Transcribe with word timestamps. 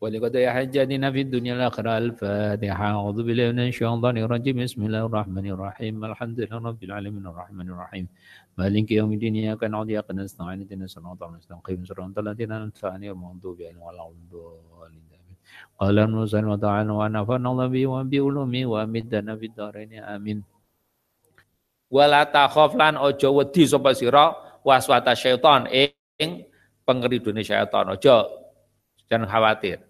ولقد 0.00 0.36
حجتنا 0.36 1.08
في 1.14 1.20
الدنيا 1.26 1.54
الآخرة 1.56 1.92
الفاتحة. 1.98 2.86
أعوذ 3.00 3.18
بالله 3.26 3.46
من 3.52 3.60
الشيطان 3.72 4.16
الرجيم. 4.24 4.56
بسم 4.60 4.80
الله 4.86 5.02
الرحمن 5.08 5.46
الرحيم. 5.56 5.94
الحمد 6.04 6.38
لله 6.40 6.58
رب 6.68 6.82
العالمين 6.84 7.24
الرحمن 7.32 7.66
الرحيم. 7.72 8.04
مالك 8.60 8.88
يوم 8.92 9.10
الدين. 9.16 9.34
إياك 9.36 9.64
نعبد 9.64 9.88
وإياك 9.88 10.08
نستعين. 10.12 10.60
اهدنا 10.68 10.84
الصراط 10.84 11.20
المستقيم. 11.22 11.80
صراط 11.88 12.16
الذين 12.18 12.52
أنعمت 12.52 12.84
عليهم 12.84 13.16
المغضوب 13.16 13.56
عليهم 13.62 13.82
ولا 13.88 14.04
الضالين. 14.12 15.04
قال 15.80 15.96
المرسل 15.98 16.44
وتعالى 16.44 16.92
ونفعنا 17.00 17.48
الله 17.52 17.66
به 17.66 17.84
وبعلومه 17.86 18.62
وأمدنا 18.72 19.32
في 19.40 19.46
الدارين. 19.50 19.92
آمين. 20.04 20.38
wala 21.86 22.26
takhaf 22.26 22.74
lan 22.74 22.98
aja 22.98 23.30
wedi 23.30 23.62
sapa 23.62 23.94
sira 23.94 24.34
waswata 24.66 25.14
syaitan 25.14 25.70
ing 26.18 26.42
pengeridune 26.82 27.46
syaitan. 27.46 27.94
Aja 27.94 28.26
jangan 29.06 29.30
khawatir. 29.30 29.85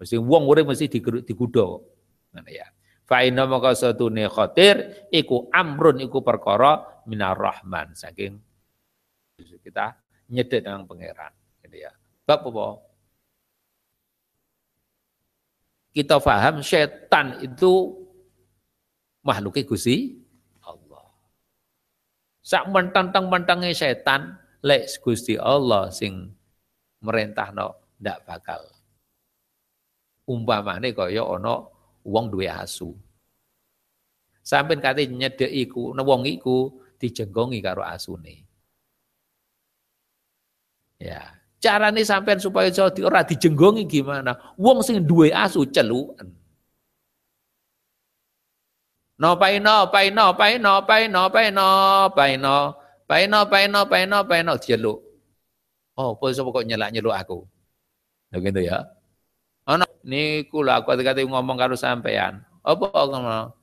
Mesti 0.00 0.16
wong 0.16 0.48
urip 0.48 0.64
mesti 0.64 0.88
digudo 1.22 1.84
ngene 2.32 2.50
ya. 2.50 2.66
Fa 3.04 3.20
inna 3.26 3.44
maka 3.44 3.76
satune 3.76 4.24
khatir 4.32 5.06
iku 5.12 5.52
amrun 5.52 6.00
iku 6.00 6.24
perkara 6.24 7.04
minar 7.04 7.36
rahman. 7.36 7.92
Saking 7.92 8.40
kita 9.60 10.00
nyedek 10.32 10.64
dengan 10.64 10.88
pangeran 10.88 11.32
gitu 11.60 11.76
ya. 11.76 11.92
Bab 12.24 12.48
apa? 12.48 12.66
Kita 15.90 16.22
paham 16.22 16.62
setan 16.62 17.42
itu 17.42 17.98
makhluk 19.20 19.58
Gusti 19.66 20.20
Sak 22.40 22.66
mentang-mentangnya 22.72 23.70
setan, 23.70 24.34
lek 24.64 24.90
Gusti 24.98 25.38
Allah 25.38 25.92
sing 25.92 26.34
merintahno 27.04 27.94
ndak 28.00 28.26
bakal. 28.26 28.79
Umpamane 30.30 30.94
kaya 30.94 31.26
ana 31.26 31.66
wong 32.06 32.26
duwe 32.30 32.46
asu. 32.46 32.94
Sampai 34.46 34.78
kate 34.78 35.10
nyedek 35.10 35.50
iku, 35.50 35.90
wong 35.90 36.22
iku 36.30 36.70
dijenggongi 37.02 37.58
karo 37.58 37.82
asune. 37.82 38.46
Ya, 41.00 41.34
carane 41.58 42.04
sampean 42.06 42.38
supaya 42.38 42.70
iso 42.70 42.86
ora 43.02 43.26
dijenggongi 43.26 43.88
gimana? 43.90 44.54
Wong 44.54 44.84
sing 44.86 45.02
duwe 45.02 45.34
asu 45.34 45.66
celuken. 45.66 46.30
No 49.20 49.36
paino, 49.36 49.92
paino, 49.92 50.32
paino, 50.32 50.72
paino, 50.88 51.22
paino, 51.28 51.68
paino, 52.16 52.56
paino, 53.04 53.38
paino, 53.44 53.80
paino, 53.84 54.18
paino, 54.24 54.52
jeluk. 54.56 54.98
Oh, 56.00 56.16
apa 56.16 56.24
sapa 56.32 56.48
kok 56.56 56.64
nyelak-nyeluk 56.64 57.12
aku? 57.12 57.44
Lha 58.32 58.40
gitu 58.40 58.60
ya. 58.64 58.99
Ana 59.70 59.86
niku 60.02 60.66
lho 60.66 60.74
aku 60.74 60.98
kate 60.98 61.22
ngomong 61.22 61.54
karo 61.54 61.78
sampean. 61.78 62.42
Apa 62.66 62.90
ngono? 62.90 63.54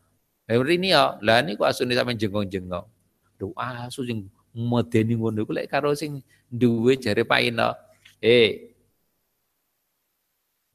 Hari 0.47 0.80
ini 0.80 0.95
ya. 0.95 1.19
Lah 1.19 1.44
niku 1.44 1.67
asune 1.67 1.91
sampean 1.91 2.16
jenggong-jenggong. 2.16 2.88
Doa, 3.36 3.91
asu 3.91 4.08
sing 4.08 4.31
medeni 4.55 5.19
ngono 5.19 5.44
iku 5.44 5.52
karo 5.67 5.91
sing 5.91 6.23
duwe 6.47 6.95
jari 6.95 7.27
paina. 7.27 7.75
Eh. 8.23 8.72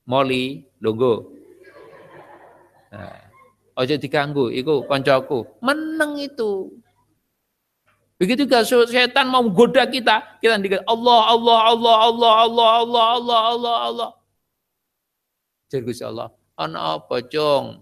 Moli, 0.04 0.68
lungguh. 0.84 1.18
Nah, 2.92 3.16
ojo 3.80 3.94
diganggu, 3.96 4.52
iku 4.52 4.84
koncoku. 4.84 5.62
Meneng 5.64 6.20
itu. 6.20 6.68
Begitu 8.20 8.44
kasus 8.44 8.92
setan 8.92 9.32
mau 9.32 9.42
goda 9.48 9.88
kita, 9.88 10.38
kita 10.38 10.60
dikatakan 10.60 10.86
Allah, 10.86 11.20
Allah, 11.32 11.58
Allah, 11.72 11.96
Allah, 12.06 12.32
Allah, 12.42 12.68
Allah, 12.76 13.40
Allah, 13.48 13.76
Allah. 13.88 14.10
Allah. 15.78 15.92
Jadi 15.92 16.04
Allah, 16.04 16.28
ana 16.58 16.78
apa, 17.00 17.16
Jong? 17.24 17.80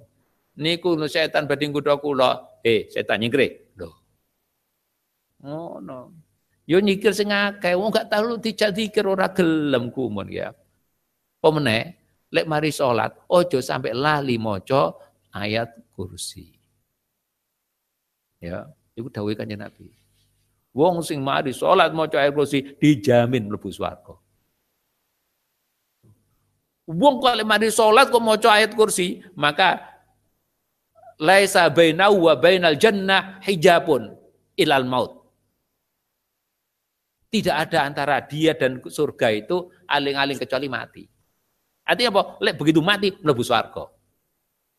Niku 0.60 0.94
nu 0.94 1.08
setan 1.08 1.48
badhe 1.48 1.66
nggodha 1.66 1.96
kula. 1.98 2.60
Eh, 2.60 2.86
setan 2.92 3.24
nyingkre. 3.24 3.72
Loh. 3.80 3.94
Oh, 5.40 5.80
no. 5.80 6.12
Yo 6.68 6.78
nyikir 6.78 7.10
sing 7.10 7.34
akeh, 7.34 7.74
wong 7.74 7.90
gak 7.90 8.12
tahu 8.12 8.38
dijak 8.38 8.70
dikir 8.70 9.02
ora 9.02 9.26
gelem 9.34 9.90
kumun 9.90 10.30
ya. 10.30 10.54
Pemene, 11.42 11.98
lek 12.30 12.46
mari 12.46 12.70
salat, 12.70 13.10
ojo 13.26 13.58
sampai 13.58 13.90
lali 13.90 14.38
maca 14.38 14.94
ayat 15.34 15.74
kursi. 15.90 16.54
Ya, 18.38 18.70
itu 18.94 19.10
dawuh 19.10 19.34
kanjeng 19.34 19.58
Nabi. 19.58 19.90
Wong 20.70 21.02
sing 21.02 21.18
mari 21.18 21.50
salat 21.50 21.90
maca 21.90 22.22
ayat 22.22 22.38
kursi 22.38 22.78
dijamin 22.78 23.50
mlebu 23.50 23.66
swarga. 23.74 24.14
Wong 26.90 27.22
kalau 27.22 27.46
mari 27.46 27.70
salat 27.70 28.10
kok 28.10 28.18
maca 28.18 28.50
ayat 28.50 28.74
kursi, 28.74 29.22
maka 29.38 29.78
laisa 31.22 31.70
bainahu 31.70 32.26
wa 32.26 32.34
bainal 32.34 32.74
jannah 32.74 33.38
hijabun 33.46 34.10
ilal 34.58 34.86
maut. 34.90 35.22
Tidak 37.30 37.54
ada 37.54 37.86
antara 37.86 38.18
dia 38.26 38.58
dan 38.58 38.82
surga 38.82 39.30
itu 39.30 39.70
aling-aling 39.86 40.34
kecuali 40.34 40.66
mati. 40.66 41.06
Artinya 41.86 42.10
apa? 42.10 42.22
Lek 42.42 42.58
begitu 42.58 42.82
mati 42.82 43.14
mlebu 43.14 43.42
swarga 43.46 43.86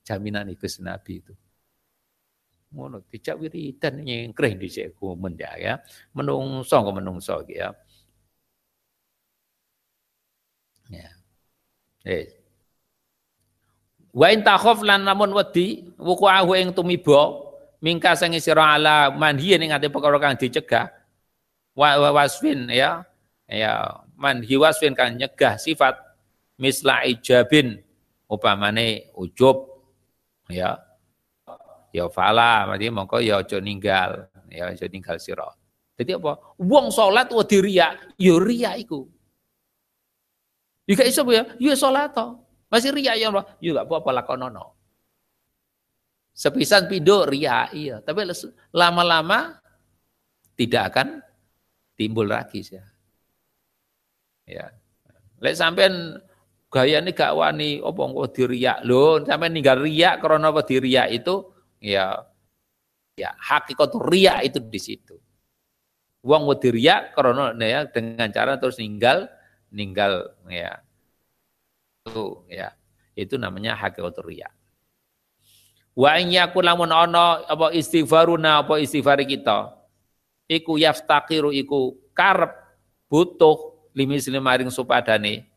jaminan 0.04 0.50
itu 0.50 0.68
Nabi 0.82 1.14
itu. 1.22 1.34
Ngono 2.72 3.04
dijak 3.08 3.36
wiridan 3.40 4.00
nyengkreh 4.04 4.56
dhisik 4.56 4.96
kumen 4.96 5.36
ya 5.36 5.52
ya. 5.60 5.74
Menungso 6.16 6.76
kok 6.80 6.96
menungso 6.96 7.44
ya. 7.48 7.76
Ya. 10.92 11.21
Eh. 12.06 12.26
Wa 14.12 14.28
in 14.34 14.44
takhaf 14.44 14.84
lan 14.84 15.08
namun 15.08 15.32
wedi 15.32 15.88
wuku'ahu 15.96 16.52
ing 16.60 16.76
tumiba 16.76 17.48
mingka 17.80 18.18
sing 18.20 18.36
sira 18.44 18.76
ala 18.76 19.08
manhi 19.14 19.56
ning 19.56 19.72
ate 19.72 19.88
perkara 19.88 20.20
kang 20.20 20.36
dicegah 20.36 20.92
wa, 21.78 22.12
wa 22.12 22.24
ya. 22.72 23.08
Ya 23.52 23.74
manhi 24.16 24.56
wasfin 24.56 24.96
kan 24.96 25.16
nyegah 25.16 25.60
sifat 25.60 26.00
misla 26.56 27.04
ijabin 27.04 27.84
upamane 28.32 29.12
ujub 29.16 29.68
ya. 30.48 30.80
Ya 31.92 32.08
fala 32.08 32.64
berarti 32.72 32.88
mongko 32.88 33.20
ya 33.20 33.44
aja 33.44 33.60
ninggal 33.60 34.32
ya 34.48 34.72
aja 34.72 34.88
ninggal 34.88 35.20
sira. 35.20 35.52
Jadi 36.00 36.16
apa? 36.16 36.40
Wong 36.56 36.88
salat 36.96 37.28
wedi 37.36 37.60
riya 37.60 38.00
ya 38.16 38.36
riya 38.40 38.80
iku 38.80 39.04
gak 40.90 41.08
iso 41.08 41.22
ya. 41.30 41.44
Ya 41.58 41.74
salat 41.78 42.16
masih 42.72 42.96
riya 42.96 43.20
ya 43.20 43.30
ya 43.60 43.72
gak 43.76 43.86
apa-apa 43.88 44.24
lakonono 44.24 44.80
sepisan 46.32 46.88
pindo 46.88 47.28
riya 47.28 47.68
iya. 47.76 48.00
Tapi 48.00 48.26
lama-lama 48.72 49.60
tidak 50.56 50.96
akan 50.96 51.08
timbul 52.00 52.26
lagi 52.26 52.64
ya 52.66 52.84
ya. 54.48 54.66
Lek 55.42 55.58
sampean 55.58 56.22
ini 56.72 57.12
gak 57.12 57.34
wani 57.36 57.84
apa 57.84 58.00
kok 58.00 58.32
diriak? 58.32 58.78
Lho 58.88 59.26
sampai 59.26 59.50
ninggal 59.52 59.84
riak 59.84 60.24
karena 60.24 60.48
apa 60.54 60.62
diriak 60.64 61.08
itu 61.12 61.52
ya 61.84 62.16
ya 63.18 63.36
hakikat 63.36 63.92
riak 64.08 64.40
itu 64.48 64.60
di 64.64 64.80
situ. 64.80 65.16
Uang 66.22 66.46
mau 66.46 66.56
diriak 66.56 67.18
karena 67.18 67.52
ya 67.58 67.90
dengan 67.90 68.30
cara 68.30 68.56
terus 68.62 68.78
ninggal 68.78 69.28
ninggal 69.72 70.36
ya 70.46 70.84
itu 72.06 72.44
ya 72.52 72.76
itu 73.16 73.40
namanya 73.40 73.74
hakikat 73.74 74.20
riak 74.22 74.54
wa 75.96 76.12
in 76.20 76.36
yakun 76.36 76.64
lamun 76.68 76.92
ana 76.92 77.42
apa 77.48 77.72
istighfaruna 77.72 78.68
apa 78.68 78.78
istighfar 78.84 79.24
kita 79.24 79.74
iku 80.52 80.76
yaftaqiru 80.76 81.56
iku 81.56 81.96
karep 82.12 82.52
butuh 83.08 83.88
limis 83.96 84.28
maring 84.28 84.72
supadane 84.72 85.52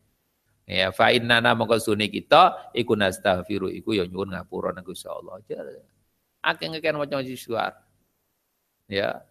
Ya 0.64 0.88
fa 0.96 1.12
innana 1.12 1.52
mongko 1.52 1.76
sune 1.76 2.08
kita 2.08 2.72
iku 2.72 2.96
nastaghfiru 2.96 3.69
iku 3.69 3.93
ya 3.93 4.08
nyuwun 4.08 4.32
ngapura 4.32 4.72
nang 4.72 4.81
Gusti 4.81 5.05
Allah. 5.05 5.37
Akeh 6.40 6.67
ngeken 6.72 6.96
maca 6.96 7.20
istighfar. 7.20 7.84
Ya. 8.88 9.28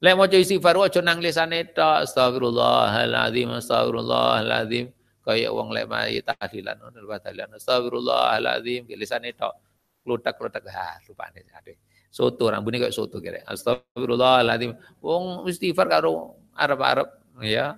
Lek 0.00 0.16
maca 0.16 0.32
istighfar 0.32 0.80
aja 0.80 1.04
nang 1.04 1.20
lisane 1.20 1.60
tok 1.76 2.08
astagfirullahalazim 2.08 3.52
astagfirullahalazim 3.52 4.88
kaya 5.20 5.52
wong 5.52 5.76
lek 5.76 5.84
mai 5.92 6.16
tahlilan 6.24 6.80
ngono 6.80 7.04
tahlilan 7.20 7.52
astagfirullahalazim 7.60 8.88
lisane 8.96 9.36
tok 9.36 9.60
klutak-klutak 10.00 10.64
ha 10.72 10.96
lupane 11.04 11.44
ade. 11.52 11.76
Soto 12.08 12.48
rambune 12.48 12.80
kaya 12.80 12.88
soto 12.90 13.20
kira. 13.20 13.44
Astagfirullahalazim. 13.44 14.72
Wong 15.04 15.44
istighfar 15.46 15.86
karo 15.86 16.40
arep-arep 16.56 17.08
ya. 17.44 17.76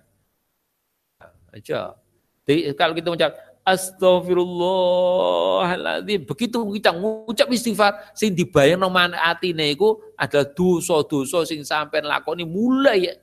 Aja. 1.53 1.99
Jadi 2.47 2.71
kalau 2.79 2.95
kita 2.97 3.13
mengucap 3.13 3.33
Astagfirullahaladzim. 3.63 6.27
Begitu 6.27 6.59
kita 6.83 6.99
mengucap 6.99 7.47
istighfar, 7.47 8.11
sing 8.11 8.35
dibayang 8.35 8.83
nomor 8.83 9.15
atine 9.15 9.71
iku 9.71 10.03
ada 10.19 10.43
dosa-dosa 10.43 11.47
sing 11.47 11.63
sampai 11.63 12.03
lakoni 12.03 12.43
mulai 12.43 13.15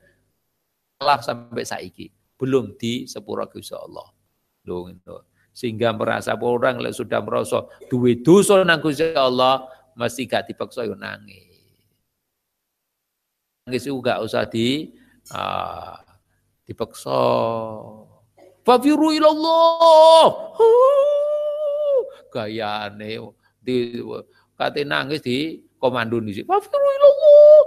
Allah 1.00 1.20
sampai 1.20 1.64
saiki 1.68 2.08
belum 2.40 2.80
di 2.80 3.04
sepura 3.04 3.52
Gusti 3.52 3.76
Allah. 3.76 4.08
Loh, 4.64 4.88
itu. 4.88 5.12
Sehingga 5.52 5.92
merasa 5.92 6.40
orang 6.40 6.80
yang 6.80 6.96
sudah 6.96 7.20
merasa 7.20 7.68
duwe 7.92 8.24
dosa 8.24 8.64
nang 8.64 8.80
Allah 9.20 9.68
mesti 10.00 10.24
gak 10.24 10.48
dipaksa 10.48 10.88
yo 10.88 10.96
nangis. 10.96 11.52
Nangis 13.68 13.84
itu 13.84 14.00
gak 14.00 14.24
usah 14.24 14.48
di 14.48 14.96
uh, 15.36 16.00
dipaksa. 16.64 17.20
Fafiru 18.69 19.10
ilallah. 19.10 20.54
Gayane 22.30 23.18
di 23.57 23.98
kate 24.54 24.86
nangis 24.86 25.25
di 25.25 25.66
komando 25.81 26.21
di 26.21 26.45
Fafiru 26.45 26.77
ilallah. 27.01 27.66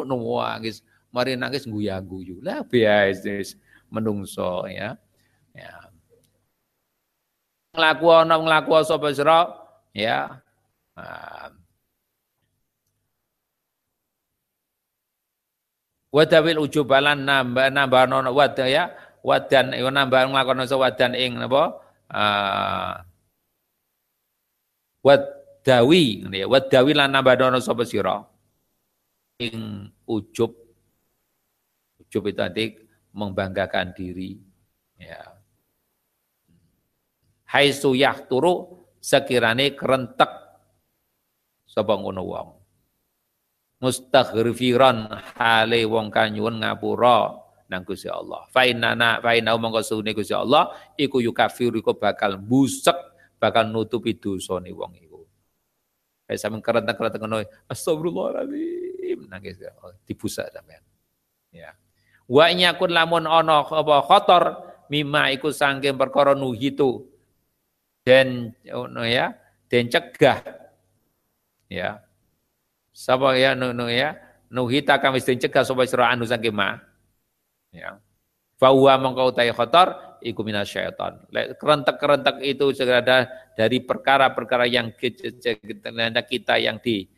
Nangis, 0.00 0.80
mari 1.12 1.36
nangis 1.36 1.68
guya-guyu. 1.68 2.40
Lah 2.40 2.64
biasa 2.64 3.52
menungso 3.92 4.64
ya. 4.64 4.96
Ya. 5.52 5.92
Nglaku 7.76 8.06
ana 8.08 8.40
nglaku 8.40 8.80
sapa 8.80 9.12
sira 9.12 9.44
ya. 9.92 10.40
Wadawil 16.10 16.64
ujubalan 16.64 17.28
nambah 17.28 17.70
nambah 17.70 18.08
nono 18.08 18.32
wad 18.34 18.56
ya 18.66 18.90
wadan 19.20 19.76
iku 19.76 19.90
nambah 19.92 20.32
nglakoni 20.32 20.64
wadan 20.66 21.12
ing 21.16 21.32
napa? 21.36 21.62
Uh, 22.10 22.92
wadawi 25.04 26.26
ngene 26.26 26.36
ya 26.42 26.46
wadawi 26.50 26.92
lan 26.96 27.14
nambah 27.14 27.60
sapa 27.62 27.84
sira? 27.84 28.24
Ing 29.40 29.88
ujub 30.04 30.52
ujub 32.02 32.22
itu 32.28 32.40
adik 32.42 32.72
membanggakan 33.14 33.94
diri 33.96 34.36
ya. 35.00 35.38
Haitsu 37.50 37.98
yahturu 37.98 38.86
sekirane 39.02 39.74
kerentek 39.74 40.30
sapa 41.66 41.94
ngono 41.98 42.22
wong. 42.22 42.48
Mustaghfiran 43.80 45.08
hale 45.40 45.88
wong 45.88 46.12
kanyuwun 46.12 46.60
ngapura 46.60 47.49
nang 47.70 47.86
Gusti 47.86 48.10
Allah. 48.10 48.50
Fa 48.50 48.66
inna 48.66 48.98
fa 49.22 49.30
inna 49.38 49.54
mongko 49.54 49.80
sune 49.86 50.10
Gusti 50.10 50.34
Allah 50.34 50.74
iku 50.98 51.22
yukafiru 51.22 51.78
iku 51.78 51.94
bakal 51.94 52.34
busek 52.34 52.98
bakal 53.38 53.70
nutupi 53.70 54.18
dosane 54.18 54.74
wong 54.74 54.98
iku. 54.98 55.22
Kayak 56.26 56.38
sampean 56.42 56.62
kerentek-kerentek 56.62 57.20
ngono 57.22 57.46
astagfirullahalazim 57.70 59.30
nangis 59.30 59.62
dibusak 60.02 60.50
sampean 60.50 60.82
ya. 61.54 61.70
Wa 62.26 62.50
nyakun 62.50 62.90
lamun 62.90 63.24
ono 63.30 63.66
apa 63.70 63.96
kotor 64.06 64.42
mima 64.90 65.30
iku 65.30 65.54
sangking 65.54 65.94
perkara 65.94 66.34
nuhitu 66.34 67.06
dan 68.02 68.50
ono 68.66 69.06
ya 69.06 69.30
dan 69.70 69.86
cegah. 69.86 70.42
Ya. 71.70 72.02
Sapa 72.90 73.38
ya 73.38 73.54
nu 73.54 73.86
ya 73.86 74.18
nuhita 74.50 74.98
kami 74.98 75.22
den 75.22 75.38
cegah 75.38 75.62
sapa 75.62 75.86
sira 75.86 76.10
anu 76.10 76.26
sangking 76.26 76.54
ya 77.72 77.98
fa 78.58 78.68
huwa 78.70 78.94
mongko 79.00 79.32
utai 79.34 79.50
kotor 79.54 80.18
iku 80.20 80.44
minasyaiton 80.44 81.30
kerentek-kerentek 81.56 82.44
itu 82.44 82.76
segera 82.76 83.24
dari 83.56 83.80
perkara-perkara 83.80 84.68
yang 84.68 84.92
kita, 84.92 86.22
kita 86.28 86.54
yang 86.60 86.76
di 86.82 87.08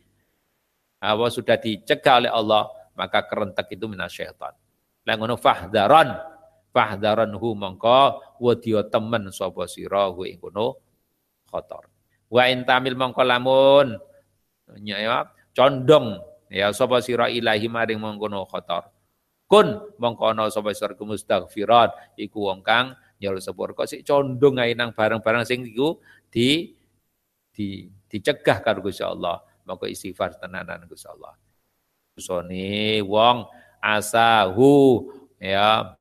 apa 1.02 1.26
sudah 1.28 1.58
dicegah 1.58 2.22
oleh 2.22 2.30
Allah 2.30 2.70
maka 2.94 3.26
kerentek 3.26 3.74
itu 3.74 3.90
minasyaiton 3.90 4.54
Lah 5.06 5.14
ngono 5.18 5.34
fahdaron. 5.34 6.08
Fahdaron 6.72 7.36
hu 7.36 7.52
mongko 7.52 8.22
wadiya 8.40 8.88
temen 8.88 9.28
sapa 9.28 9.68
sira 9.68 10.08
hu 10.08 10.24
ing 10.24 10.40
kono 10.40 10.80
khotor. 11.44 11.84
Wa 12.32 12.48
intamil 12.48 12.96
mongko 12.96 13.20
lamun 13.20 13.92
ya 14.80 15.28
condong 15.52 16.16
ya 16.48 16.72
sapa 16.72 17.04
sira 17.04 17.28
ilahi 17.28 17.68
maring 17.68 18.00
mongkono 18.00 18.48
khotor. 18.48 18.88
Kun 19.52 19.68
mongko 20.00 20.32
ana 20.32 20.48
sapa 20.48 20.72
sira 20.72 20.96
mustaghfirat 20.96 22.16
iku 22.16 22.48
wong 22.48 22.64
kang 22.64 22.96
nyal 23.20 23.36
sepur 23.36 23.76
kok 23.76 23.84
sik 23.84 24.00
condong 24.08 24.56
ae 24.56 24.72
nang 24.72 24.96
barang-barang 24.96 25.44
sing 25.44 25.68
iku 25.68 26.00
di 26.32 26.72
di 27.52 27.84
dicegah 28.08 28.64
karo 28.64 28.80
Gusti 28.80 29.04
Allah. 29.04 29.44
Mongko 29.68 29.92
istighfar 29.92 30.40
tenanan 30.40 30.88
Gusti 30.88 31.04
Allah. 31.04 31.36
Usone 32.16 33.04
wong 33.04 33.44
asahu 33.84 35.04
ya 35.36 36.00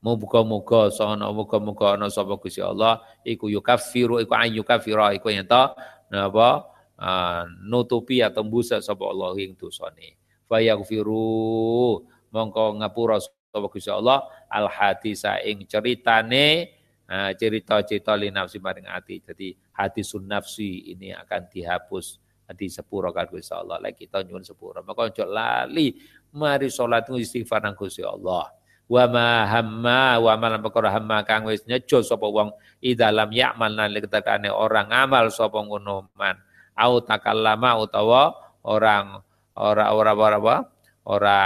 Muga-muga 0.00 0.88
sono 0.88 1.28
muga-muga 1.34 1.98
ana 1.98 2.06
sapa 2.06 2.38
Gusti 2.38 2.62
Allah 2.62 3.02
iku 3.26 3.50
yukaffiru 3.50 4.22
iku 4.22 4.32
an 4.32 4.48
yukaffira 4.48 5.12
iku 5.12 5.28
yen 5.28 5.44
ta 5.44 5.74
napa 6.08 6.70
uh, 6.96 7.44
nutupi 7.66 8.24
atau 8.24 8.40
busa 8.40 8.80
sapa 8.80 9.04
Allah 9.10 9.36
ing 9.42 9.58
dosane. 9.58 10.19
Fa 10.50 10.58
yaghfiru. 10.58 12.02
Mongko 12.34 12.82
ngapura 12.82 13.22
sapa 13.22 13.66
Gusti 13.70 13.90
Allah 13.90 14.26
al 14.50 14.66
hadisa 14.66 15.38
ing 15.46 15.66
ceritane 15.70 16.74
cerita-cerita 17.10 18.14
li 18.18 18.34
nafsi 18.34 18.58
maring 18.58 18.90
ati. 18.90 19.22
Jadi 19.22 19.54
hadisun 19.78 20.26
nafsi 20.26 20.90
ini 20.94 21.14
akan 21.14 21.46
dihapus 21.46 22.18
di 22.54 22.66
sepuro 22.66 23.14
kan 23.14 23.30
Gusti 23.30 23.54
Allah. 23.54 23.78
Lagi 23.78 24.06
kita 24.06 24.26
nyuwun 24.26 24.42
sepuro 24.42 24.82
maka 24.82 25.06
ojo 25.06 25.22
lali 25.22 25.94
mari 26.34 26.66
salat 26.66 27.06
istighfar 27.10 27.62
nang 27.62 27.78
Gusti 27.78 28.02
Allah. 28.02 28.50
Wa 28.90 29.06
ma 29.06 29.46
hamma 29.46 30.18
wa 30.18 30.34
ma 30.34 30.46
lam 30.50 30.66
perkara 30.66 30.90
hamma 30.90 31.22
kang 31.22 31.46
wis 31.46 31.62
nyejo 31.62 32.02
sapa 32.02 32.26
wong 32.26 32.50
idalam 32.82 33.30
ya'mal 33.30 33.70
nan 33.70 33.94
ketekane 33.94 34.50
orang 34.50 34.90
ngamal 34.90 35.30
sapa 35.30 35.62
ngono 35.62 36.10
man. 36.18 36.38
Au 36.74 36.98
takallama 36.98 37.78
utawa 37.78 38.34
orang 38.66 39.22
ora 39.60 39.92
ora 39.92 40.12
ora 40.16 40.36
apa? 40.40 40.56
Ora 41.04 41.38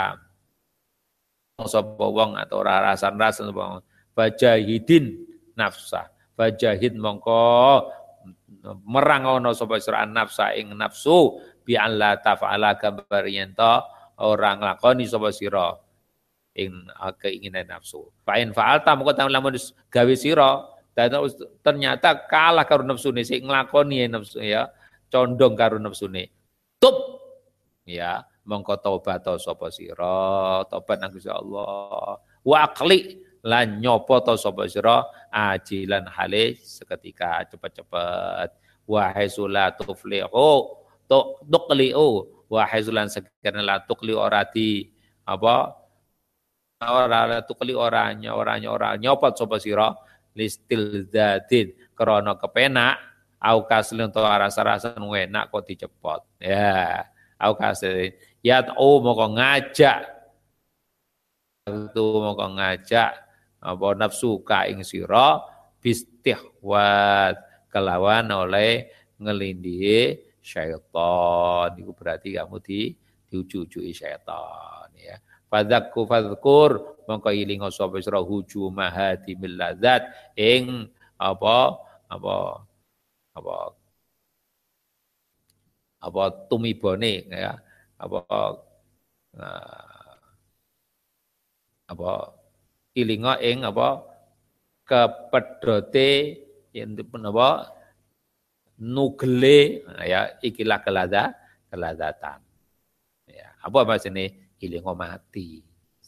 sapa 1.66 2.06
wong 2.06 2.38
atau 2.38 2.62
ora 2.62 2.94
rasan-rasan 2.94 3.50
sapa 3.50 3.82
fajahidin 4.14 5.22
nafsa 5.55 6.11
fajahid 6.34 6.99
mongko 6.99 7.87
merang 8.87 9.38
ono 9.38 9.55
sapa 9.55 9.78
sira 9.78 10.06
nafsa 10.06 10.55
ing 10.56 10.75
nafsu. 10.75 11.38
Bi 11.64 11.81
alla 11.81 12.20
tafala 12.20 12.76
gambar 12.76 13.25
yen 13.25 13.56
orang 14.20 14.61
lakoni 14.61 15.08
sapa 15.08 15.32
sira 15.32 15.72
ing 16.58 16.87
keinginan 17.19 17.70
nafsu. 17.70 18.05
Fa 18.26 18.37
in 18.43 18.52
fa'alta 18.52 18.94
moko 18.99 19.14
lamun 19.14 19.56
gawe 19.88 20.14
sira 20.19 20.61
ternyata 21.62 22.26
kalah 22.30 22.66
karo 22.66 22.87
nafsune 22.87 23.26
sing 23.26 23.47
nglakoni 23.47 24.06
nafsu 24.11 24.42
ya 24.42 24.68
condong 25.11 25.54
karo 25.54 25.78
nafsune. 25.78 26.30
Tub 26.83 27.13
ya 27.85 28.25
mongko 28.45 28.81
tobat 28.81 29.25
sapa 29.41 29.73
sira, 29.73 30.64
tobat 30.69 31.00
nang 31.00 31.12
Gusti 31.12 31.33
Allah. 31.33 32.21
Wa 32.45 32.69
aqli 32.69 33.21
lan 33.45 33.81
nyopo 33.81 34.21
to 34.25 34.37
sapa 34.37 34.69
sira? 34.69 35.05
Ajilan 35.33 36.09
hale 36.09 36.61
seketika 36.61 37.45
cepet-cepet. 37.49 38.50
Wa 38.85 39.12
haisula 39.17 39.73
tuflihu 39.73 40.53
tu 41.09 41.19
tuqliu 41.49 42.09
wa 42.53 42.62
haisulan 42.69 43.09
sekiranya 43.09 43.64
la 43.64 43.76
tuqli 43.81 44.12
ora 44.12 44.45
di 44.45 44.88
apa? 45.25 45.73
Ora 46.85 47.25
la 47.25 47.41
tuqli 47.41 47.73
oranya 47.73 48.37
oranya 48.37 48.69
ora 48.69 48.88
nyopot 49.00 49.33
sapa 49.37 49.57
sira? 49.57 49.93
Listil 50.35 51.09
dadin 51.09 51.73
krana 51.95 52.35
kepenak 52.37 52.99
au 53.41 53.64
kaslin 53.64 54.11
to 54.11 54.21
rasa-rasa 54.21 54.93
enak 54.99 55.49
kok 55.49 55.64
dicepot. 55.64 56.21
Ya 56.43 57.13
au 57.38 57.55
ya 58.45 58.57
oh 58.79 59.00
moko 59.00 59.26
ngajak. 59.35 60.00
Itu 61.64 62.21
moko 62.21 62.47
ngajak. 62.55 63.12
Apa 63.64 63.87
nafsu 63.97 64.45
ka 64.45 64.69
ing 64.69 64.85
sira? 64.85 65.41
Bistihwat. 65.81 67.41
Kelawan 67.73 68.31
oleh 68.31 68.93
ngelindihi 69.19 70.21
syaitan. 70.45 71.73
Itu 71.75 71.97
berarti 71.97 72.37
kamu 72.37 72.57
di 72.61 72.93
diuju-ujui 73.33 73.91
syaitan 73.91 74.93
ya. 74.95 75.17
Fadzakku 75.49 76.07
fadzkur. 76.07 77.03
Mongko 77.05 77.33
ilinga 77.33 77.69
sapa 77.69 78.00
sira 78.00 78.21
hujuma 78.21 78.88
hadimil 78.88 79.61
ladzat 79.61 80.09
ing 80.41 80.88
apa 81.21 81.76
apa 82.09 82.64
apa 83.37 83.55
apa 86.04 86.23
tumibone 86.52 87.25
ya 87.32 87.56
apa 87.96 88.20
nah, 89.32 90.16
apa 91.88 92.12
ilinga 92.92 93.40
ing 93.40 93.64
apa 93.64 94.04
kepedote 94.84 96.12
yang 96.76 96.92
apa 97.00 97.73
nugle 98.84 99.80
ya 100.04 100.37
ikilah 100.44 100.84
kelada 100.84 101.32
keladatan 101.73 102.44
ya 103.25 103.49
apa 103.64 103.78
bahasa 103.88 104.12
ini 104.12 104.28
ilinga 104.61 104.92
mati 104.92 105.64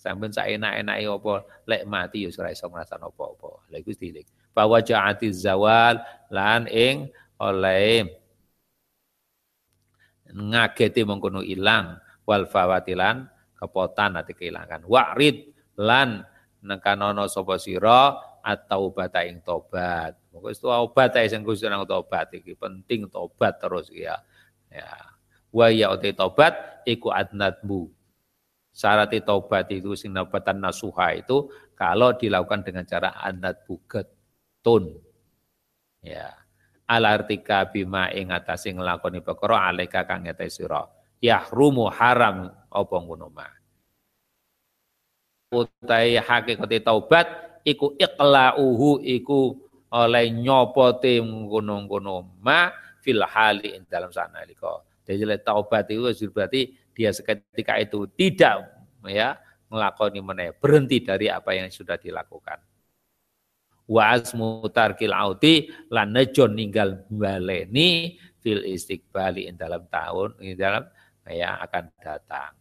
Sampun 0.06 0.30
saenak-enake 0.30 1.08
apa 1.10 1.34
lek 1.66 1.82
mati 1.90 2.22
ya 2.22 2.30
ora 2.38 2.54
iso 2.54 2.70
ngrasakno 2.70 3.10
apa-apa. 3.10 3.66
Lha 3.74 3.82
iku 3.82 3.90
dilik. 3.90 4.22
Bahwa 4.54 4.78
zawal 4.78 5.98
lan 6.30 6.70
ing 6.70 7.10
oleh 7.42 8.06
ngageti 10.33 11.06
mengkono 11.06 11.45
ilang 11.45 11.99
wal 12.26 12.49
fawatilan 12.50 13.26
kepotan 13.56 14.18
ati 14.18 14.35
kehilangan. 14.35 14.85
Wa'rid 14.85 15.54
lan 15.80 16.25
nekanono 16.66 17.30
sapa 17.30 17.56
sira 17.56 18.16
atau 18.47 18.95
bata 18.95 19.26
ing 19.26 19.42
tobat. 19.42 20.14
Monggo 20.30 20.54
itu 20.54 20.71
obat 20.71 21.18
ae 21.18 21.26
sing 21.26 21.42
Gusti 21.42 21.66
nang 21.66 21.83
tobat 21.83 22.30
iki 22.30 22.54
penting 22.54 23.11
tobat 23.11 23.59
terus 23.59 23.90
ya. 23.90 24.14
Ya. 24.71 24.90
Wa 25.50 25.73
ya 25.73 25.90
uti 25.90 26.14
tobat 26.14 26.85
iku 26.87 27.11
adnatmu. 27.11 27.90
Syarat 28.76 29.11
tobat 29.25 29.73
itu 29.73 29.97
sing 29.97 30.12
nabatan 30.12 30.61
nasuha 30.61 31.16
itu 31.16 31.49
kalau 31.75 32.12
dilakukan 32.14 32.62
dengan 32.62 32.85
cara 32.85 33.18
adnat 33.18 33.64
bugetun. 33.66 35.00
Ya. 36.04 36.45
Alartika 36.87 37.66
bima 37.66 38.07
ing 38.14 38.31
atase 38.31 38.71
nglakoni 38.71 39.19
perkara 39.19 39.71
alika 39.71 40.07
kang 40.07 40.23
ngete 40.23 40.47
sira. 40.47 40.87
Yahrumu 41.19 41.90
haram 41.90 42.55
apa 42.71 42.97
ngono 43.02 43.26
mah. 43.31 43.52
Utai 45.50 46.19
hakikate 46.19 46.83
taubat 46.83 47.26
iku 47.66 47.99
iqla'uhu 47.99 49.02
iku 49.02 49.59
oleh 49.90 50.31
nyopote 50.31 51.19
ngono-ngono 51.23 52.38
ma 52.43 52.71
fil 53.02 53.23
hali 53.23 53.78
dalam 53.90 54.14
sana 54.14 54.47
liko. 54.47 54.87
Jadi 55.07 55.23
taubat 55.43 55.90
itu 55.90 56.31
berarti 56.31 56.75
dia 56.95 57.14
seketika 57.14 57.78
itu 57.78 58.11
tidak 58.14 58.66
ya 59.07 59.38
melakoni 59.71 60.19
meneh 60.23 60.50
berhenti 60.55 61.02
dari 61.02 61.31
apa 61.31 61.55
yang 61.55 61.71
sudah 61.71 61.99
dilakukan. 61.99 62.59
Wa 63.87 64.19
asmu 64.19 64.66
tarkil 64.75 65.14
auti 65.14 65.71
lan 65.95 66.11
nejon 66.11 66.59
ninggal 66.59 67.07
baleni 67.07 68.19
fil 68.43 68.66
istiqbali 68.66 69.47
dalam 69.55 69.87
tahun 69.87 70.35
in 70.43 70.59
dalam 70.59 70.83
ya 71.26 71.59
akan 71.62 71.85
datang. 72.02 72.55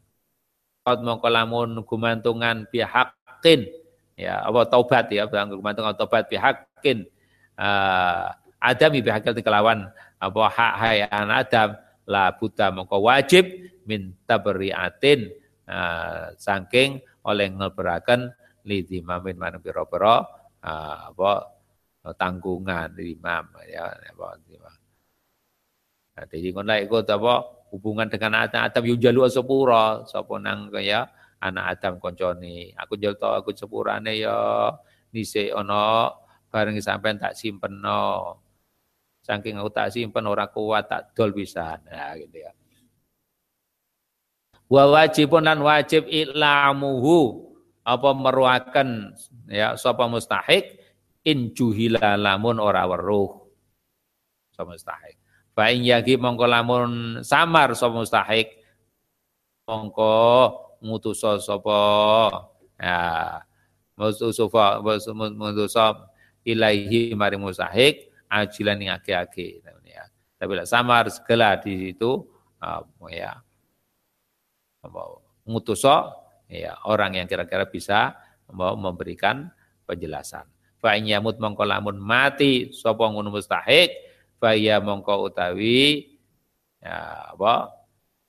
Qad 0.86 1.02
mongko 1.02 1.30
lamun 1.30 1.82
gumantungan 1.82 2.70
bihaqqin 2.70 3.66
ya 4.14 4.46
apa 4.46 4.70
taubat 4.70 5.10
ya 5.10 5.26
gumantungan 5.26 5.98
taubat 5.98 6.30
bihaqqin 6.30 7.10
uh, 7.58 8.30
Adam 8.62 8.92
ibi 8.98 9.10
hakil 9.14 9.34
kelawan 9.42 9.90
apa 10.18 10.42
hak 10.50 10.74
hayan 10.82 11.28
Adam 11.30 11.78
la 12.06 12.34
buta 12.34 12.70
mongko 12.70 13.02
wajib 13.02 13.46
minta 13.86 14.38
beriatin 14.42 15.30
uh, 15.70 16.34
saking 16.38 17.02
oleh 17.26 17.50
ngelberakan 17.50 18.34
lidi 18.66 19.02
mamin 19.02 19.38
mana 19.38 19.62
piro-piro 19.62 20.45
apa 20.66 21.46
tanggungan 22.18 22.90
imam 22.98 23.46
ya 23.70 23.86
apa 23.94 24.42
Nah, 26.16 26.24
jadi 26.32 26.56
ngono 26.56 26.80
ikut 26.80 27.12
apa 27.12 27.34
hubungan 27.76 28.08
dengan 28.08 28.48
Adam 28.48 28.72
Adam 28.72 28.88
yo 28.88 28.96
jalu 28.96 29.28
sepura 29.28 30.08
sapa 30.08 30.40
nang 30.40 30.72
ya 30.80 31.04
anak 31.44 31.76
Adam 31.76 32.00
koncone 32.00 32.72
aku 32.80 32.96
jalu 32.96 33.20
aku 33.20 33.52
sepurane 33.52 34.24
ya 34.24 34.72
nise 35.12 35.52
ono 35.52 36.08
bareng 36.56 36.80
sampean 36.80 37.20
tak 37.20 37.36
simpen 37.36 37.84
no. 37.84 38.40
Saking 39.20 39.60
aku 39.60 39.70
tak 39.76 39.92
simpen 39.92 40.24
ora 40.24 40.48
kuat 40.48 40.88
tak 40.88 41.12
dol 41.12 41.36
bisa. 41.36 41.76
Nah 41.84 42.16
gitu 42.16 42.40
ya. 42.40 42.56
Wa 44.72 44.88
wajibun 44.88 45.44
lan 45.44 45.60
wajib 45.60 46.08
ilamuhu 46.08 47.45
apa 47.86 48.10
meruakan 48.18 49.14
ya 49.46 49.78
sapa 49.78 50.10
mustahik 50.10 50.82
in 51.22 51.54
juhila 51.54 52.18
lamun 52.18 52.58
ora 52.58 52.82
weruh. 52.90 53.46
Sapa 54.50 54.74
mustahik. 54.74 55.22
Fa 55.54 55.70
in 55.70 55.86
yagi 55.86 56.18
mongko 56.18 56.46
lamun 56.50 56.92
samar 57.22 57.78
sapa 57.78 57.94
mustahik 57.94 58.58
mongko 59.70 60.18
ngutus 60.82 61.22
sapa 61.22 61.80
ya 62.82 63.00
mutus 63.94 64.34
sapa 64.34 64.82
mutus 65.14 65.78
ilaihi 66.42 67.14
mari 67.14 67.38
musahik 67.38 68.10
ajilan 68.30 68.82
ing 68.82 68.90
ake-ake 68.98 69.62
ya. 69.86 70.04
Tapi 70.42 70.52
lah 70.58 70.66
samar 70.66 71.08
segala 71.14 71.62
di 71.62 71.94
situ 71.94 72.26
uh, 72.60 72.82
ya 73.14 73.38
ngutuso 75.46 76.25
ya 76.50 76.78
orang 76.86 77.18
yang 77.18 77.28
kira-kira 77.28 77.66
bisa 77.70 78.14
mau 78.54 78.78
memberikan 78.78 79.50
penjelasan. 79.90 80.46
Fa 80.78 80.94
yamut 80.98 81.42
mongko 81.42 81.66
lamun 81.66 81.98
mati 81.98 82.70
sapa 82.70 83.10
ngono 83.10 83.34
mustahik 83.34 83.90
fa 84.38 84.54
ya 84.54 84.78
mongko 84.78 85.32
utawi 85.32 86.14
ya 86.78 87.34
apa 87.34 87.74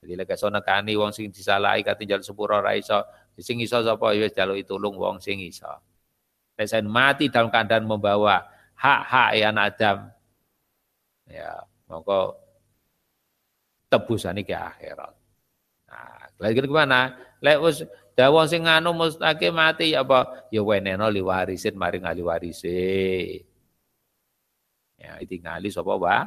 jadi 0.00 0.22
lek 0.22 0.38
sono 0.38 0.62
kani 0.62 0.94
wong 0.94 1.10
sing 1.10 1.34
disalahi 1.34 1.82
katinjal 1.82 2.22
sepuro 2.22 2.62
ra 2.62 2.78
iso 2.78 3.02
sing 3.36 3.60
iso 3.60 3.82
sapa 3.82 4.14
ya 4.14 4.24
wis 4.24 4.32
jaluki 4.32 4.64
tulung 4.64 4.96
wong 4.96 5.20
sing 5.20 5.42
iso. 5.42 5.68
Lesen 6.56 6.88
mati 6.88 7.28
dalam 7.28 7.52
keadaan 7.52 7.84
membawa 7.84 8.48
hak-hak 8.78 9.30
yang 9.36 9.60
Adam. 9.60 10.08
Ya, 11.28 11.66
maka 11.84 12.32
tebusan 13.92 14.40
ke 14.40 14.56
akhirat. 14.56 15.12
Nah, 15.90 16.22
lagi 16.40 16.64
gimana? 16.64 17.12
Lek 17.44 17.60
dawuh 18.16 18.48
sing 18.48 18.64
anu 18.64 18.96
mustake 18.96 19.52
mati 19.52 19.92
ya 19.92 20.02
apa? 20.02 20.48
Ya 20.48 20.64
weneno 20.64 21.06
liwarisin 21.12 21.76
mari 21.76 22.00
ngali 22.00 22.24
warise. 22.24 22.82
Ya 24.96 25.20
ditingali 25.20 25.68
sapa 25.68 25.92
wa? 25.92 26.24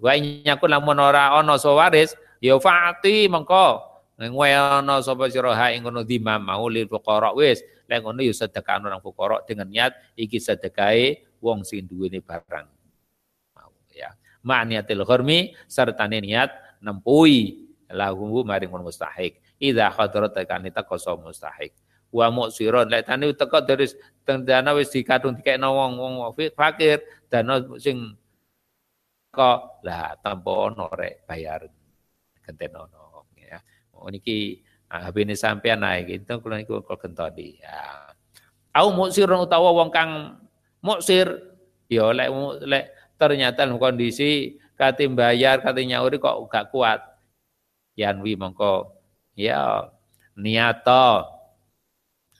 Wa 0.00 0.12
nyakun 0.16 0.70
lamun 0.70 0.96
ora 1.02 1.36
ana 1.36 1.58
waris, 1.58 2.16
ya 2.40 2.56
fati 2.56 3.28
mengko 3.28 3.82
ngweono 4.16 5.04
sapa 5.04 5.28
sira 5.28 5.52
ha 5.52 5.76
ing 5.76 5.84
ngono 5.84 6.00
dimam 6.00 6.40
mau 6.40 6.64
lil 6.72 6.88
fuqara 6.88 7.36
wis 7.36 7.60
Lek 7.86 8.02
ngono 8.02 8.18
ya 8.18 8.34
sedekah 8.34 8.82
orang 8.82 8.98
fuqara 8.98 9.46
dengan 9.46 9.70
niat 9.70 9.94
iki 10.18 10.42
sedekahe 10.42 11.38
wong 11.38 11.62
sing 11.62 11.86
duwene 11.86 12.18
barang. 12.18 12.66
Mau 13.54 13.70
ya. 13.94 14.10
Ma'niyatil 14.42 15.06
ghurmi 15.06 15.54
serta 15.70 16.10
niat 16.10 16.50
nempui 16.82 17.70
lahu 17.86 18.42
maring 18.42 18.74
mustahik. 18.74 19.38
Idza 19.56 19.88
hadarat 19.92 20.36
tekani 20.36 20.68
teko 20.68 20.96
mustahik. 21.20 21.72
Wa 22.12 22.30
muksiron 22.30 22.88
lek 22.88 23.08
tani 23.08 23.32
teko 23.32 23.64
dari 23.64 23.88
dana 24.24 24.70
wis 24.76 24.92
dikadung 24.92 25.36
dikekno 25.36 25.72
wong-wong 25.74 26.32
fakir 26.54 27.02
dana 27.28 27.60
sing 27.80 28.14
kok 29.32 29.84
lah 29.84 30.16
tampa 30.24 30.52
ono 30.70 30.88
rek 30.92 31.28
bayar 31.28 31.66
genten 32.44 32.72
ono 32.72 33.28
ya. 33.36 33.58
Niki 34.06 34.62
Ah, 34.86 35.10
HP 35.10 35.26
ini 35.26 35.34
sampean 35.34 35.82
naik 35.82 36.06
gitu 36.06 36.38
kalau 36.38 36.54
niku 36.54 36.78
kok 36.86 37.02
gentoni. 37.02 37.58
Ya. 37.58 38.14
Au 38.70 38.94
muksir 38.94 39.26
utawa 39.26 39.74
wong 39.74 39.90
kang 39.90 40.38
muksir 40.78 41.26
ya 41.90 42.14
lek 42.14 42.30
lek 42.62 42.84
ternyata 43.18 43.66
kondisi 43.74 44.54
kate 44.78 45.10
bayar 45.10 45.58
kate 45.58 45.82
nyauri 45.82 46.22
kok 46.22 46.38
gak 46.46 46.70
kuat. 46.70 47.02
Yanwi 47.98 48.38
mongko 48.38 48.95
ya 49.36 49.92
niato. 50.34 51.28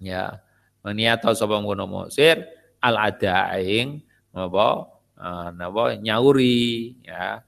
Ya 0.01 0.41
niato 0.83 1.31
sapa 1.37 1.61
ngono 1.61 1.85
muksir? 1.87 2.43
Al 2.81 2.97
adaing 2.97 4.01
apa? 4.33 4.69
Ah, 5.17 5.49
napa? 5.53 5.97
Nyauri 5.97 6.97
ya. 7.05 7.41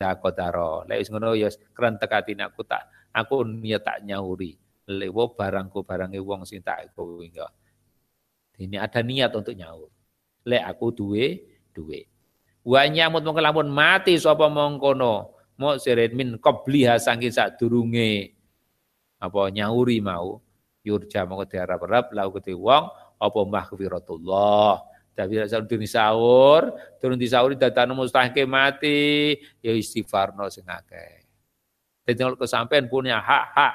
Dakotaro. 0.00 0.88
Lek 0.88 1.04
ngono 1.12 1.36
ya 1.36 1.52
keren 1.76 2.00
tekatine 2.00 2.48
aku 2.48 2.64
tak 2.64 2.88
aku 3.12 3.44
niat 3.44 3.84
tak 3.84 4.06
nyauri. 4.06 4.56
Lewo 4.90 5.36
barangku 5.36 5.84
barangi 5.84 6.18
wong 6.18 6.42
sing 6.48 6.64
tak 6.64 6.90
kowe 6.96 7.22
ini 8.60 8.76
ada 8.76 9.00
niat 9.00 9.32
untuk 9.32 9.56
nyaur. 9.56 9.88
Lek 10.44 10.62
aku 10.68 10.92
duwe 10.92 11.40
duwe. 11.72 12.04
Wa 12.60 12.84
nyamut 12.84 13.24
mongko 13.24 13.40
lamun 13.40 13.72
mati 13.72 14.20
sapa 14.20 14.52
mongkono 14.52 15.39
mau 15.60 15.76
sirin 15.76 16.16
min 16.16 16.28
qabliha 16.40 16.96
saking 16.96 17.28
sadurunge 17.28 18.32
apa 19.20 19.52
nyauri 19.52 20.00
mau 20.00 20.40
yurja 20.80 21.28
mongko 21.28 21.44
diharap-harap 21.44 22.08
lau 22.16 22.32
kete 22.32 22.56
wong 22.56 22.88
apa 23.20 23.40
mahfiratullah 23.44 24.90
tapi 25.10 25.36
asal 25.36 25.68
turun 25.68 25.84
sahur, 25.84 26.72
turun 26.96 27.20
di 27.20 27.28
sahur 27.28 27.52
dadane 27.52 27.92
mustahil 27.92 28.48
mati, 28.48 29.36
ya 29.60 29.68
istighfarno 29.76 30.48
sing 30.48 30.64
akeh. 30.64 31.28
Jadi 32.08 32.16
kalau 32.16 32.40
kesampean 32.40 32.88
punya 32.88 33.20
hak-hak 33.20 33.74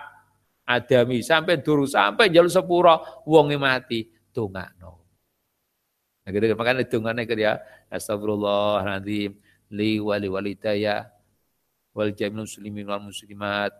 adami 0.66 1.22
sampai 1.22 1.62
dulu 1.62 1.86
sampai 1.86 2.34
jalur 2.34 2.50
sepuro 2.50 3.24
wongi 3.30 3.62
mati 3.62 4.10
dongakno. 4.34 4.92
Nah, 6.26 6.30
gitu, 6.34 6.58
makanya 6.58 6.82
dongane 6.90 7.22
ke 7.30 7.38
dia 7.38 7.62
astagfirullah 7.94 8.82
nanti 8.82 9.30
li 9.70 10.02
wali 10.02 10.26
walidaya 10.26 11.06
wal 11.96 12.12
jamil 12.12 12.44
muslimin 12.44 12.86
wal 12.86 13.02
muslimat. 13.08 13.72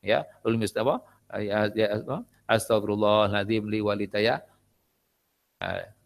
Ya 0.00 0.24
wal 0.42 0.56
apa? 0.56 0.96
Ya, 1.38 1.68
ya 1.76 1.86
astagfirullahaladzim 2.48 3.68
li 3.68 3.80
walidaya 3.84 4.42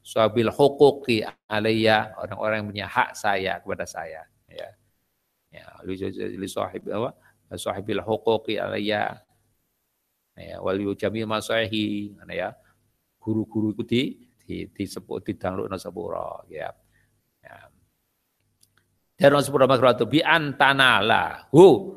suabil 0.05 0.53
hukuki 0.53 1.25
alayya 1.49 2.13
orang-orang 2.21 2.57
yang 2.63 2.69
punya 2.71 2.87
hak 2.87 3.11
saya 3.17 3.59
kepada 3.63 3.87
saya. 3.89 4.23
Ya. 4.51 4.69
Ya 5.51 5.65
li 5.87 6.47
sahib 6.51 6.83
apa? 6.93 7.17
Sahibil 7.57 8.03
hukuki 8.03 8.61
alayya. 8.61 9.23
Ya 10.37 10.61
wal 10.61 10.79
yujami 10.79 11.25
masahi 11.25 12.13
ya. 12.31 12.53
Guru-guru 13.23 13.75
itu 13.75 13.83
di 13.83 14.03
di 14.47 14.57
disebut 14.71 15.27
di 15.27 15.35
sepuro. 15.81 16.47
Ya 16.53 16.71
ya 16.71 16.86
dan 19.17 19.33
sepuro 19.41 19.65
makratu 19.65 20.05
bi 20.05 20.21
antanala. 20.21 21.49
Hu. 21.49 21.97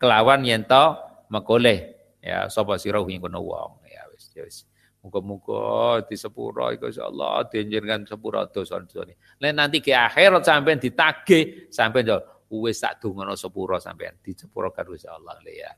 Kelawan 0.00 0.44
yen 0.44 0.64
to 0.64 0.96
mekoleh. 1.28 1.92
Ya 2.24 2.48
sapa 2.48 2.80
sira 2.80 3.04
ing 3.04 3.20
kono 3.20 3.44
wong? 3.44 3.84
Ya 3.84 4.08
wis 4.08 4.32
ya 4.32 4.42
wis. 4.44 4.64
Muga-muga 5.04 6.00
di 6.08 6.16
sepuro 6.16 6.72
iku 6.72 6.88
insyaallah 6.88 7.52
dienjenengan 7.52 8.08
sepuro 8.08 8.40
dosa-dosa. 8.48 9.04
Nek 9.36 9.52
nanti 9.52 9.84
ke 9.84 9.92
akhirat 9.92 10.48
sampean 10.48 10.80
ditagih 10.80 11.68
sampean 11.68 12.08
yo 12.08 12.18
wis 12.48 12.80
sak 12.80 13.04
dongono 13.04 13.36
sepuro 13.36 13.76
sampean 13.76 14.16
di 14.24 14.32
sepuro 14.32 14.72
karo 14.72 14.96
insyaallah 14.96 15.36
ya. 15.44 15.72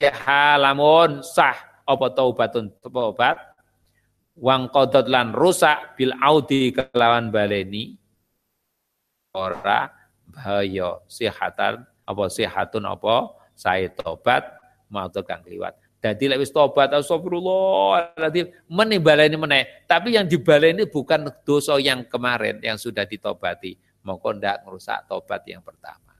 Ya 0.00 0.12
halamun 0.16 1.20
sah 1.20 1.84
apa 1.84 2.06
taubatun 2.16 2.72
taubat? 2.80 3.36
Wang 4.36 4.68
qadot 4.72 5.08
lan 5.08 5.32
rusak 5.32 5.96
bil 5.96 6.12
audi 6.20 6.72
kelawan 6.72 7.32
baleni 7.32 7.96
ora 9.36 9.92
bahaya 10.32 11.04
sihatan 11.04 11.84
apa 11.84 12.24
sihatun 12.32 12.88
apa 12.88 13.36
saya 13.52 13.92
tobat 13.92 14.48
mau 14.88 15.08
kang 15.12 15.44
liwat. 15.44 15.76
Jadi 16.00 16.30
lek 16.30 16.38
wis 16.44 16.54
tobat 16.54 16.92
astagfirullah 16.94 18.14
nanti 18.14 18.46
meneh. 18.70 19.66
Tapi 19.90 20.14
yang 20.14 20.24
dibaleni 20.28 20.86
bukan 20.86 21.28
dosa 21.42 21.76
yang 21.82 22.06
kemarin 22.06 22.62
yang 22.62 22.78
sudah 22.78 23.02
ditobati. 23.04 23.74
Moko 24.06 24.30
ndak 24.30 24.62
merusak 24.62 25.02
tobat 25.10 25.42
yang 25.50 25.66
pertama. 25.66 26.14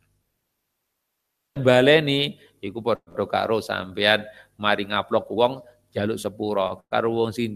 Baleni 1.55 2.35
iku 2.59 2.83
padha 2.83 3.25
karo 3.31 3.63
sampean 3.63 4.27
mari 4.59 4.85
ngaplok 4.91 5.31
wong 5.31 5.63
jaluk 5.95 6.19
sepuro, 6.19 6.83
karo 6.91 7.09
wong 7.15 7.31
sing 7.31 7.55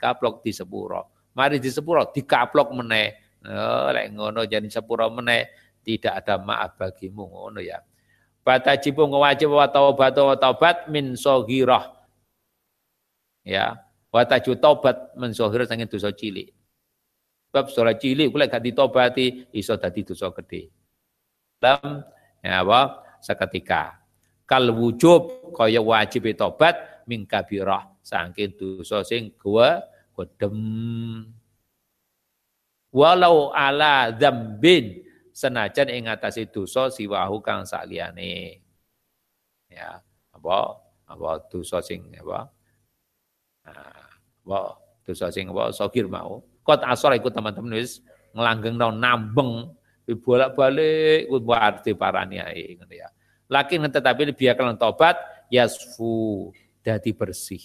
kaplok 0.00 0.40
di 0.40 0.50
sepuro. 0.56 1.12
Mari 1.36 1.60
di 1.60 1.68
sepuro 1.68 2.08
dikaplok 2.08 2.72
meneh. 2.72 3.25
Oh, 3.46 3.88
lek 3.94 4.10
ngono 4.10 4.42
jadi 4.42 4.66
sepuro 4.66 5.06
meneh 5.14 5.46
tidak 5.86 6.26
ada 6.26 6.42
maaf 6.42 6.74
bagimu 6.74 7.30
ngono 7.30 7.62
ya. 7.62 7.78
Batajibu 8.42 9.06
ngewajib 9.06 9.50
wa 9.54 9.66
taubat 9.70 10.14
wa 10.18 10.34
taubat 10.34 10.76
min 10.90 11.14
sohirah. 11.14 11.94
Ya, 13.46 13.78
wa 14.10 14.22
taju 14.26 14.58
taubat 14.58 15.14
min 15.14 15.30
sohirah 15.30 15.66
sangin 15.66 15.86
dosa 15.86 16.10
cilik. 16.10 16.50
Sebab 17.50 17.70
dosa 17.70 17.94
cilik 17.94 18.34
kula 18.34 18.50
gak 18.50 18.66
ditobati 18.66 19.50
iso 19.54 19.78
dadi 19.78 20.02
dosa 20.02 20.34
gede. 20.34 20.70
Dalam 21.62 22.02
ya 22.42 22.66
apa? 22.66 22.80
Seketika. 23.22 24.02
Kal 24.46 24.70
wujub 24.74 25.54
kaya 25.54 25.82
wajib 25.82 26.26
tobat 26.38 27.06
min 27.06 27.26
kabirah 27.26 27.98
saking 28.02 28.54
dosa 28.54 29.02
sing 29.02 29.34
gua 29.38 29.82
godem. 30.14 30.54
Walau 32.96 33.52
ala 33.52 34.08
dzambin 34.08 35.04
senajan 35.28 35.92
ing 35.92 36.08
atase 36.08 36.48
dosa 36.48 36.88
siwahu 36.88 37.44
kang 37.44 37.68
saliyane. 37.68 38.64
Ya, 39.68 40.00
apa 40.32 40.80
apa 41.04 41.44
dosa 41.52 41.84
sing 41.84 42.08
apa? 42.16 42.48
Nah, 43.68 44.00
apa 44.48 44.60
dosa 45.04 45.28
sing 45.28 45.52
apa 45.52 45.76
sogir 45.76 46.08
mau. 46.08 46.40
Kot 46.64 46.80
asor 46.88 47.12
ikut 47.20 47.36
teman-teman 47.36 47.76
wis 47.76 48.00
ngelanggeng 48.32 48.80
nambeng 48.80 49.76
bolak-balik 50.24 51.28
ikut 51.28 51.42
arti 51.52 51.92
parani 51.92 52.40
ae 52.40 52.80
ngono 52.80 52.94
ya. 52.96 53.12
Lakin 53.52 53.92
tetapi 53.92 54.32
biarkan 54.32 54.80
tobat 54.80 55.20
yasfu 55.52 56.48
dadi 56.80 57.12
bersih. 57.12 57.62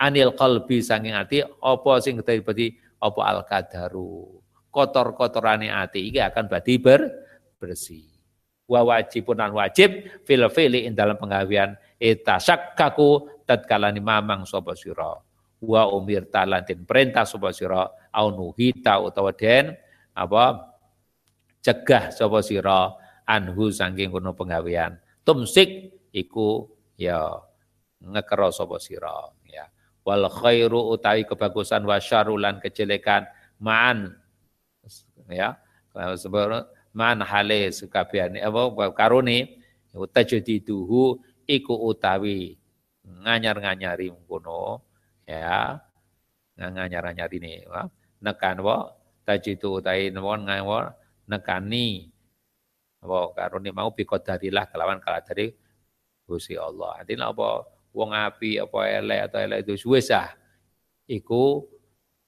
Anil 0.00 0.32
qalbi 0.32 0.80
sanging 0.80 1.12
ati 1.12 1.44
apa 1.44 1.92
sing 2.00 2.24
dadi 2.24 2.72
apa 3.00 3.20
al 3.24 3.40
kadaru 3.48 4.40
kotor-kotorane 4.70 5.68
ati 5.68 6.08
iki 6.08 6.22
akan 6.22 6.46
berarti 6.46 6.78
ber, 6.78 7.00
bersih. 7.58 8.06
Wa 8.70 8.86
wajibun 8.86 9.42
lan 9.42 9.50
wajib 9.50 10.22
fil 10.22 10.46
fili 10.46 10.86
ing 10.86 10.94
dalam 10.94 11.18
penggawean 11.18 11.74
kaku 12.78 13.42
tatkala 13.42 13.90
ni 13.90 13.98
mamang 13.98 14.46
sapa 14.46 14.78
sira. 14.78 15.18
Wa 15.60 15.90
umir 15.90 16.30
talan 16.30 16.62
den 16.62 16.86
perintah 16.86 17.26
sapa 17.26 17.50
sira 17.50 17.82
au 18.14 18.26
nuhita 18.30 19.02
utawa 19.02 19.34
den 19.34 19.74
apa 20.14 20.70
cegah 21.60 22.14
sapa 22.14 22.40
sira 22.46 22.94
anhu 23.26 23.74
saking 23.74 24.14
kono 24.14 24.38
penggawean. 24.38 25.02
Tumsik 25.26 25.90
iku 26.14 26.70
ya 26.94 27.26
ngekero 27.98 28.54
sapa 28.54 28.78
sira. 28.78 29.34
Wal 30.00 30.26
khairu 30.32 30.96
utawi 30.96 31.28
kebagusan 31.28 31.84
wa 31.84 32.00
syarulan 32.00 32.58
kejelekan. 32.58 33.28
Ma'an. 33.60 34.16
Ya. 35.28 35.60
Man 36.90 37.22
hale 37.22 37.70
sekabiane 37.70 38.42
apa 38.42 38.90
karone 38.90 39.62
tajdiduhu 39.90 41.22
iku 41.46 41.74
utawi 41.86 42.58
nganyar-nganyari 43.06 44.10
ngono 44.10 44.82
ya. 45.26 45.78
Nganyar-nganyari 46.58 47.36
ini 47.42 47.52
nekan 48.22 48.58
wa 48.62 48.90
tajidu 49.22 49.78
utai 49.78 50.10
nawon 50.10 50.46
ngawa 50.50 50.94
nekani. 51.30 52.10
Apa 53.00 53.32
karone 53.38 53.70
mau 53.70 53.94
biqadarilah 53.94 54.66
kelawan 54.68 54.98
kala 54.98 55.22
dari 55.22 55.50
Gusti 56.26 56.54
Allah. 56.58 57.02
Artinya 57.02 57.30
apa 57.30 57.66
wong 57.90 58.10
api 58.14 58.62
apa 58.62 58.78
elek 58.86 59.20
atau 59.30 59.38
elek 59.42 59.58
itu 59.66 59.74
wis 59.90 60.10
ah 60.14 60.30
iku 61.10 61.66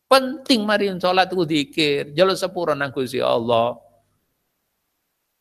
Penting 0.07 0.63
mari 0.63 0.87
sholat 0.95 1.27
itu 1.33 1.43
dikir, 1.43 2.15
jalur 2.15 2.39
sepura 2.39 2.71
nang 2.71 2.95
Gusti 2.95 3.19
Allah. 3.19 3.75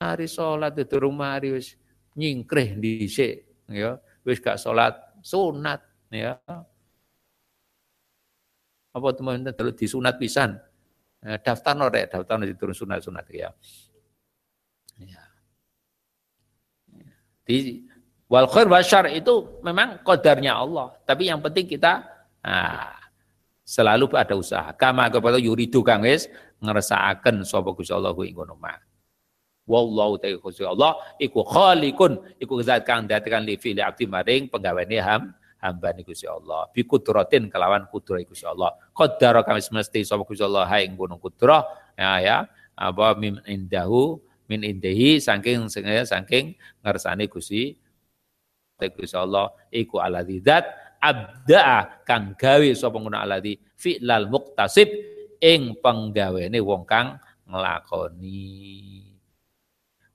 Hari 0.02 0.26
sholat 0.26 0.74
itu 0.74 0.98
rumah 0.98 1.38
hari 1.38 1.54
wis 1.54 1.78
nyingkreh 2.18 2.74
dhisik, 2.74 3.46
ya. 3.70 4.02
Wis 4.26 4.42
gak 4.42 4.58
sholat 4.58 4.98
sunat, 5.22 5.86
ya. 6.10 6.42
Apa 8.90 9.14
teman-teman 9.14 9.54
di 9.54 9.86
sunat 9.86 10.18
pisan? 10.18 10.58
Eh, 11.26 11.38
daftar 11.42 11.74
norek, 11.74 12.06
daftar 12.06 12.38
turun 12.54 12.76
sunat-sunat 12.76 13.26
ya. 13.34 13.50
Ya. 15.02 15.22
Di 17.42 17.82
wal 18.30 18.46
khair 18.46 18.70
wa 18.70 18.78
syar 18.78 19.10
itu 19.10 19.58
memang 19.66 20.06
kodarnya 20.06 20.54
Allah. 20.54 20.94
Tapi 21.02 21.26
yang 21.26 21.42
penting 21.42 21.66
kita 21.66 22.06
nah, 22.46 22.94
Selalu 23.66 24.14
ada 24.14 24.38
usaha. 24.38 24.70
Kama 24.78 25.10
kepada 25.10 25.42
yuridu 25.42 25.82
kang 25.82 26.06
wis 26.06 26.30
ngersakaken 26.62 27.42
sapa 27.42 27.74
Gusti 27.74 27.90
Allah 27.90 28.14
ing 28.14 28.38
ngono. 28.38 28.54
Wallahu 29.66 30.22
ta'ala 30.22 30.70
Allah 30.70 30.92
iku 31.18 31.42
khaliqun 31.42 32.38
iku 32.38 32.62
zat 32.62 32.86
kang 32.86 33.10
dadikan 33.10 33.42
li 33.42 33.58
fi 33.58 33.74
abdi 33.74 34.06
maring 34.06 34.46
penggaweane 34.46 35.02
ham 35.02 35.34
hamba 35.60 35.92
niku 35.96 36.12
Gusti 36.12 36.28
Allah. 36.28 36.68
Bi 36.70 36.84
kudratin 36.84 37.48
kelawan 37.48 37.88
kudrah 37.88 38.20
Gusti 38.22 38.44
Allah. 38.44 38.72
Qaddara 38.92 39.42
kami 39.42 39.60
semesti 39.64 40.04
sapa 40.04 40.22
Gusti 40.22 40.44
Allah 40.44 40.68
ha 40.68 40.78
ing 40.80 40.94
gunung 40.94 41.20
kudrah. 41.20 41.64
Ya 41.96 42.20
ya. 42.20 42.38
Apa 42.76 43.16
min 43.16 43.40
indahu 43.48 44.20
min 44.46 44.62
indahi 44.62 45.16
saking 45.18 45.66
saking 45.72 46.54
ngersane 46.84 47.24
Gusti 47.26 47.76
Gusti 48.76 49.16
Allah. 49.16 49.52
Iku 49.72 49.98
alladzi 49.98 50.44
zat 50.44 50.64
abda 51.00 52.02
kang 52.04 52.36
gawe 52.36 52.68
sapa 52.76 52.96
ngono 53.00 53.16
alladzi 53.16 53.56
fi'lal 53.76 54.28
muktasib 54.28 54.88
ing 55.40 55.76
penggawene 55.80 56.60
wong 56.60 56.84
kang 56.84 57.16
nglakoni. 57.48 59.04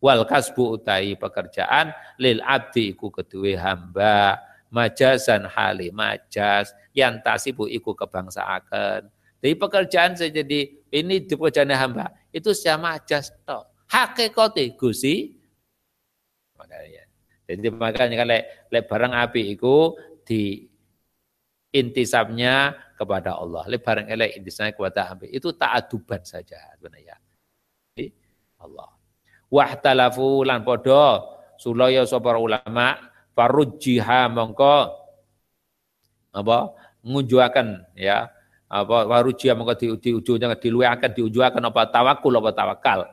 Wal 0.01 0.25
kasbu 0.25 0.81
utai 0.81 1.13
pekerjaan 1.13 1.93
lil 2.17 2.41
abdi 2.41 2.97
iku 2.97 3.13
kedue 3.13 3.53
hamba 3.53 4.33
majasan 4.71 5.45
hali 5.51 5.91
majas 5.91 6.71
yang 6.95 7.19
tasibu 7.19 7.67
iku 7.67 7.91
kebangsaaken 7.93 9.11
jadi 9.43 9.55
pekerjaan 9.59 10.15
saya 10.15 10.31
jadi 10.31 10.71
ini 10.89 11.27
di 11.27 11.33
pekerjaan 11.35 11.75
hamba 11.75 12.15
itu 12.31 12.55
secara 12.55 12.79
majas 12.79 13.29
tok 13.43 13.67
hakikate 13.91 14.73
Gusti 14.79 15.35
makanya 16.55 17.11
jadi 17.51 17.67
makanya 17.67 18.15
kan 18.23 18.27
lek, 18.31 18.43
lek 18.71 18.83
barang 18.87 19.13
api 19.27 19.59
itu 19.59 19.75
di 20.23 20.71
intisabnya 21.75 22.75
kepada 22.95 23.35
Allah. 23.35 23.67
Lek 23.67 23.83
barang 23.83 24.07
elek 24.07 24.39
intisabnya 24.39 24.71
kepada 24.71 25.01
api 25.11 25.35
itu 25.35 25.51
ta'aduban 25.51 26.23
saja 26.23 26.59
sebenarnya. 26.79 27.19
Jadi 27.91 28.07
Allah. 28.63 28.91
Wahtalafu 29.51 30.47
lan 30.47 30.63
podo 30.63 31.27
sulaya 31.59 32.07
ulama 32.07 33.10
farujjiha 33.41 34.29
mongko 34.29 34.75
apa 36.37 36.57
ngunjuaken 37.01 37.97
ya 37.97 38.29
apa 38.69 39.09
warujiha 39.09 39.57
mongko 39.57 39.73
di, 39.81 39.85
di 39.97 40.09
ujungnya 40.13 40.53
diluweaken 40.53 41.17
diujuaken 41.17 41.73
apa 41.73 41.89
tawakul 41.89 42.37
apa 42.37 42.53
tawakal 42.53 43.09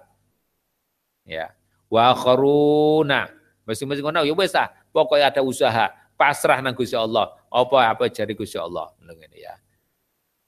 ya 1.25 1.49
wa 1.89 2.13
kharuna 2.13 3.33
masing-masing 3.69 4.05
ngono 4.05 4.25
ya 4.25 4.37
wis 4.37 4.53
pokoknya 4.97 5.29
ada 5.29 5.45
usaha, 5.45 5.93
pasrah 6.17 6.65
nang 6.65 6.73
Gusti 6.73 6.97
Allah. 6.97 7.37
Apa 7.53 7.93
apa 7.93 8.09
jari 8.09 8.33
Gusti 8.33 8.57
Allah 8.57 8.89
ngene 9.05 9.37
ya. 9.37 9.55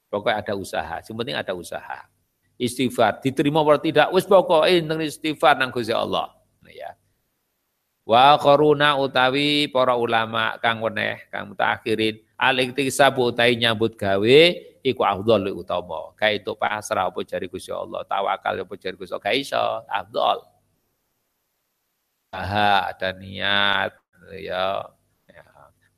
Pokoknya 0.09 0.43
ada 0.43 0.55
usaha, 0.57 0.97
yang 1.05 1.17
penting 1.21 1.37
ada 1.39 1.53
usaha. 1.55 2.09
Istighfar 2.61 3.23
diterima 3.23 3.63
atau 3.63 3.79
tidak, 3.79 4.09
wis 4.11 4.27
nang 4.83 4.99
istighfar 5.05 5.55
nang 5.61 5.71
Gusti 5.71 5.95
Allah. 5.95 6.33
Wa 8.05 8.41
qaruna 8.41 8.97
utawi 8.99 9.71
para 9.71 9.95
ulama 9.95 10.57
kang 10.59 10.83
weneh, 10.83 11.31
kang 11.31 11.53
mutakhirin, 11.53 12.19
al-iktisabu 12.41 13.31
utawi 13.31 13.61
nyambut 13.61 13.95
gawe 13.95 14.41
iku 14.83 15.03
afdhal 15.05 15.53
utama. 15.53 16.11
Kae 16.17 16.41
itu 16.41 16.57
pasrah 16.57 17.13
apa 17.13 17.21
jari 17.23 17.47
Gusti 17.47 17.71
Allah, 17.71 18.03
tawakal 18.09 18.65
apa 18.65 18.75
jari 18.81 18.97
Gusti 18.97 19.15
Allah, 19.15 19.35
iso, 19.37 19.65
afdhal 19.87 20.41
usaha, 22.31 22.95
ada 22.95 23.11
niat 23.19 23.91
ya. 24.39 24.87
ya. 25.27 25.45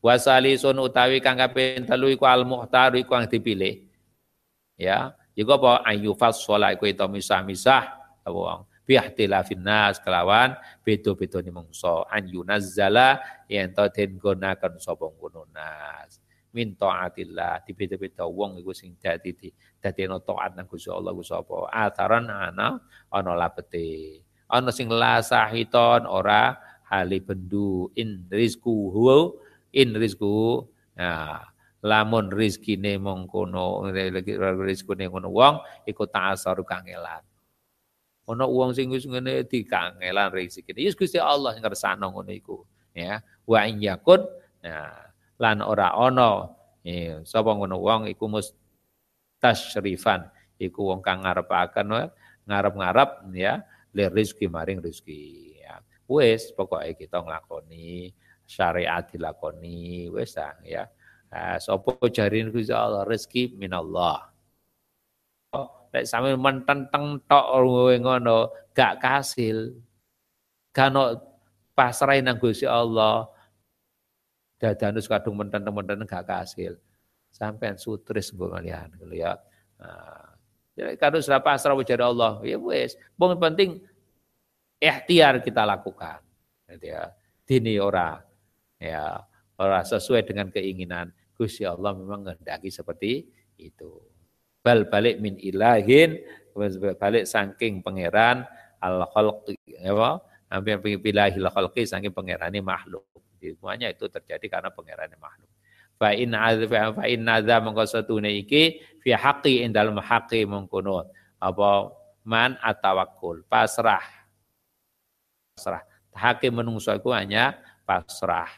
Wasali 0.01 0.57
sun 0.57 0.81
utawi 0.81 1.21
kang 1.21 1.37
kaping 1.37 1.85
telu 1.85 2.09
iku 2.09 2.25
al 2.25 2.49
muhtar 2.49 2.97
iku 2.97 3.13
kang 3.13 3.29
dipilih. 3.29 3.85
Ya, 4.81 5.13
iku 5.37 5.61
apa 5.61 5.85
ayu 5.85 6.17
fasala 6.17 6.73
iku 6.73 6.89
itu 6.89 7.05
misah-misah 7.05 8.01
wong 8.25 8.65
bi 8.93 9.01
ihtilafin 9.01 9.65
nas 9.65 9.97
kelawan 10.05 10.53
beda-bedane 10.85 11.49
mungso 11.49 12.05
an 12.13 12.29
yunazzala 12.29 13.25
yen 13.49 13.73
to 13.73 13.89
den 13.89 14.21
gunakan 14.21 14.77
sapa 14.77 15.09
ngono 15.09 15.49
nas. 15.49 16.21
Min 16.53 16.77
taatillah 16.77 17.65
di 17.65 17.73
beda-beda 17.73 18.29
wong 18.29 18.61
iku 18.61 18.77
sing 18.77 18.93
dadi 19.01 19.33
dadi 19.81 20.01
ana 20.05 20.21
taat 20.21 20.53
nang 20.53 20.69
Gusti 20.69 20.93
Allah 20.93 21.17
Gusti 21.17 21.33
apa 21.33 21.73
ataran 21.73 22.29
ana 22.29 22.77
ana 23.09 23.33
labete. 23.33 24.21
Ana 24.53 24.69
sing 24.69 24.93
la 24.93 25.25
sahiton 25.25 26.05
ora 26.05 26.61
hali 26.93 27.25
bendu. 27.25 27.89
In 27.97 28.29
rizku 28.29 28.93
huwa 28.93 29.33
in 29.73 29.97
rizku 29.97 30.69
ya 30.93 31.41
lamun 31.81 32.29
rizkine 32.29 33.01
mongkono 33.01 33.89
rizkine 34.61 35.09
ngono 35.09 35.33
wong 35.33 35.57
iku 35.89 36.05
ta'asar 36.05 36.61
kangelan 36.69 37.25
ana 38.31 38.47
wong 38.47 38.71
sing 38.71 38.87
wis 38.89 39.03
ngene 39.03 39.43
dikangelan 39.45 40.31
rezekine 40.31 40.79
yes 40.79 40.95
Gusti 40.95 41.19
Allah 41.19 41.59
ngersano 41.59 42.11
ngono 42.15 42.31
iku 42.31 42.63
ya. 42.95 43.21
Wa 43.45 43.67
in 43.67 43.83
yakun 43.83 44.23
ya. 44.63 44.91
Lan 45.43 45.59
ora 45.61 45.93
ana 45.93 46.51
ya. 46.87 47.21
Sapa 47.27 47.51
ngono 47.53 47.83
wong 47.83 48.07
iku 48.09 48.31
mus 48.31 48.55
tasyrifan 49.43 50.31
iku 50.57 50.95
wong 50.95 51.03
kang 51.03 51.27
ngarepaken 51.27 52.11
ngarep-ngarep 52.47 53.11
ya 53.35 53.63
le 53.93 54.05
rizki 54.09 54.47
maring 54.47 54.79
rizki 54.79 55.59
ya. 55.61 55.83
Wes 56.07 56.55
pokoknya 56.55 56.95
kita 56.95 57.21
ngelakoni 57.21 58.15
syariat 58.47 59.03
dilakoni 59.07 60.09
wes 60.15 60.39
ya. 60.65 60.87
Nah, 61.33 61.57
sopo 61.57 61.97
jarin 62.13 62.53
Gusti 62.53 62.77
Allah? 62.77 63.09
Rezeki 63.09 63.57
minallah 63.57 64.32
lek 65.93 66.09
sampe 66.09 66.33
mententeng 66.35 67.21
tok 67.29 67.47
ngono 68.01 68.51
gak 68.73 68.99
kasil 68.99 69.77
kano 70.73 71.21
pasrah 71.77 72.17
nang 72.25 72.41
Gusti 72.41 72.65
Allah 72.65 73.29
dadanus 74.57 75.05
kadung 75.05 75.37
mententeng-mententeng 75.37 76.09
gak 76.09 76.27
kasil 76.29 76.81
sampean 77.29 77.77
sutris 77.77 78.33
mbok 78.33 78.57
ngalihan 78.57 78.89
ya 79.13 79.37
nah, 79.77 80.33
Ya, 80.73 80.97
kalau 80.97 81.21
sudah 81.21 81.41
pasrah 81.45 81.77
kepada 81.77 82.09
Allah, 82.09 82.41
ya 82.41 82.57
wes. 82.57 82.97
Yang 82.97 83.41
penting 83.45 83.71
ikhtiar 84.81 85.45
kita 85.45 85.69
lakukan. 85.69 86.25
Gitu 86.73 86.97
ya. 86.97 87.13
Dini 87.45 87.77
ora 87.77 88.17
ya 88.81 89.21
ora 89.61 89.85
sesuai 89.85 90.25
dengan 90.25 90.49
keinginan 90.49 91.13
Gusti 91.37 91.69
Allah 91.69 91.93
memang 91.93 92.25
menghendaki 92.25 92.73
seperti 92.73 93.29
itu. 93.61 94.01
Bal 94.63 94.87
balik 94.87 95.19
min 95.19 95.35
ilahin, 95.43 96.23
balik 96.99 97.27
saking 97.27 97.83
pangeran 97.83 98.47
al 98.79 99.11
khalq 99.11 99.51
apa? 99.83 100.23
Hampir 100.53 100.99
bilahil 101.03 101.51
khalqi 101.51 101.83
saking 101.83 102.15
pangerane 102.15 102.63
makhluk. 102.63 103.03
Semuanya 103.43 103.91
itu 103.91 104.07
terjadi 104.07 104.47
karena 104.47 104.71
pangerane 104.71 105.19
makhluk. 105.19 105.51
Fa 105.99 106.15
in 106.15 106.35
fa 106.71 107.05
in 107.11 107.27
nadza 107.27 107.59
mongko 107.59 107.83
satune 107.87 108.31
iki 108.31 108.79
fi 109.03 109.11
haqqi 109.19 109.67
ing 109.67 109.75
dalem 109.75 109.99
haqqi 109.99 110.47
apa 111.43 111.71
man 112.23 112.55
atawakkul 112.63 113.43
pasrah 113.51 114.03
pasrah 115.55 115.83
hakim 116.15 116.63
menungso 116.63 116.95
iku 116.95 117.11
hanya 117.11 117.59
pasrah 117.83 118.49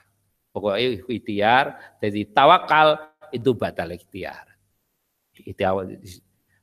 pokoknya 0.52 1.00
ikhtiar 1.08 1.64
jadi 1.96 2.28
tawakal 2.28 3.00
itu 3.32 3.56
batal 3.56 3.88
ikhtiar 3.96 4.53
ikhtiar 5.44 5.86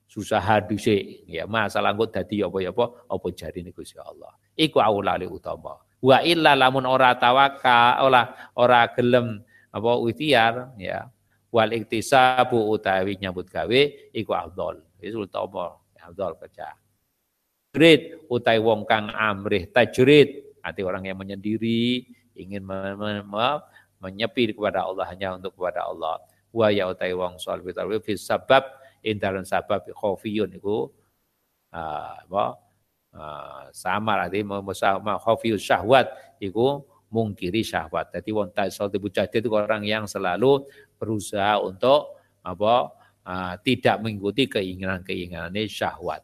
susah 0.09 0.43
hadise 0.43 1.23
ya 1.29 1.47
masalah 1.47 1.95
kok 1.95 2.11
dadi 2.11 2.43
apa 2.43 2.57
ya 2.59 2.75
apa? 2.75 3.27
Jarine 3.31 3.71
Gusti 3.71 3.95
Allah? 4.01 4.35
Iku 4.57 4.83
aulali 4.83 5.29
utama. 5.29 5.79
Wa 6.01 6.19
illa 6.25 6.57
lamun 6.57 6.83
ora 6.83 7.15
tawakal 7.15 8.03
ora 8.03 8.51
ora 8.57 8.89
gelem 8.91 9.39
apa 9.71 9.89
ikhtiar 10.09 10.53
ya. 10.75 11.07
Wal 11.51 11.75
iktisabu 11.75 12.71
utawi 12.71 13.19
nyambut 13.19 13.47
gawe 13.51 13.81
iku 14.15 14.31
afdol. 14.35 14.83
Itu 14.99 15.27
utama 15.27 15.75
afdol 15.99 16.39
kerja 16.39 16.75
tajrid 17.71 18.27
utai 18.27 18.59
wong 18.59 18.83
kang 18.83 19.07
amrih 19.15 19.71
tajrid. 19.71 20.59
Arti 20.61 20.83
orang 20.83 21.07
yang 21.07 21.17
menyendiri 21.17 22.05
ingin 22.37 22.61
me 22.61 22.93
me 22.99 23.23
me 23.23 23.47
menyepi 24.03 24.53
kepada 24.53 24.85
Allah 24.85 25.07
hanya 25.09 25.39
untuk 25.39 25.55
kepada 25.57 25.87
Allah 25.87 26.19
wa 26.51 26.67
ya 26.67 26.91
utai 26.91 27.15
wong 27.15 27.39
soal 27.39 27.63
bitarwi 27.63 28.03
fi 28.03 28.19
sabab 28.19 28.63
indalan 29.01 29.47
sabab 29.47 29.87
khofiyun 29.91 30.51
iku 30.59 30.91
uh, 31.71 32.15
apa 32.27 32.43
uh, 33.15 33.63
sama 33.71 34.19
arti 34.27 34.43
sama 34.75 35.15
khofiyus 35.17 35.63
syahwat 35.63 36.11
iku 36.43 36.83
mungkiri 37.11 37.61
syahwat. 37.61 38.15
Jadi 38.15 38.29
wong 38.31 38.55
tasawuf 38.55 38.95
mujahid 38.95 39.43
itu 39.43 39.51
orang 39.51 39.83
yang 39.83 40.07
selalu 40.07 40.63
berusaha 40.95 41.59
untuk 41.59 42.15
apa 42.41 42.95
uh, 43.27 43.53
tidak 43.61 43.99
mengikuti 43.99 44.47
keinginan-keinginan 44.47 45.51
syahwat. 45.67 46.23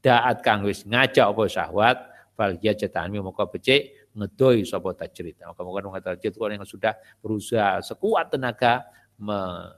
Daat 0.00 0.40
kang 0.44 0.64
wis 0.64 0.84
ngajak 0.84 1.32
apa 1.32 1.44
syahwat, 1.48 1.96
fal 2.32 2.56
yajatani 2.60 3.20
moko 3.20 3.44
becik 3.48 4.12
ngedoi 4.16 4.64
sapa 4.64 4.92
tajrid. 4.96 5.36
Maka 5.40 5.60
mungkin 5.64 5.92
wong 5.92 6.00
tajrid 6.00 6.34
orang 6.40 6.60
yang 6.60 6.68
sudah 6.68 6.96
berusaha 7.20 7.80
sekuat 7.84 8.32
tenaga 8.32 8.84
me, 9.20 9.70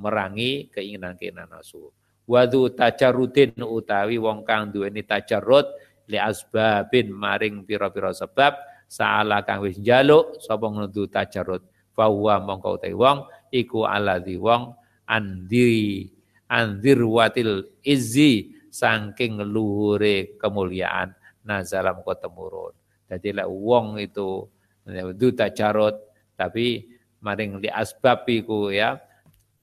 merangi 0.00 0.72
keinginan-keinginan 0.72 1.50
nafsu. 1.50 1.92
Wadu 2.30 2.70
tajarudin 2.70 3.58
utawi 3.58 4.16
wong 4.16 4.46
kang 4.46 4.70
duweni 4.70 5.02
tajarud 5.02 5.66
li 6.06 6.18
asbabin 6.18 7.10
maring 7.10 7.66
pira-pira 7.66 8.14
sebab 8.14 8.54
saala 8.86 9.42
kang 9.42 9.66
wis 9.66 9.78
njaluk 9.78 10.38
sapa 10.38 10.66
nudu 10.70 11.10
tajarud 11.10 11.62
fa 11.90 12.06
huwa 12.06 12.38
mongko 12.38 12.78
utawi 12.78 12.94
wong 12.94 13.18
iku 13.50 13.82
aladhi 13.82 14.38
wong 14.38 14.74
andi 15.10 16.06
andir 16.46 17.02
watil 17.02 17.66
izzi 17.82 18.54
saking 18.70 19.42
luhure 19.42 20.38
kemuliaan 20.38 21.10
nazalam 21.42 22.02
kota 22.06 22.30
temurun. 22.30 22.74
Jadi 23.10 23.42
lek 23.42 23.48
wong 23.50 23.98
itu 23.98 24.46
itu 24.86 25.26
tajarud 25.34 25.98
tapi 26.38 26.86
maring 27.20 27.60
li 27.60 27.68
asbab 27.68 28.24
ya. 28.72 29.00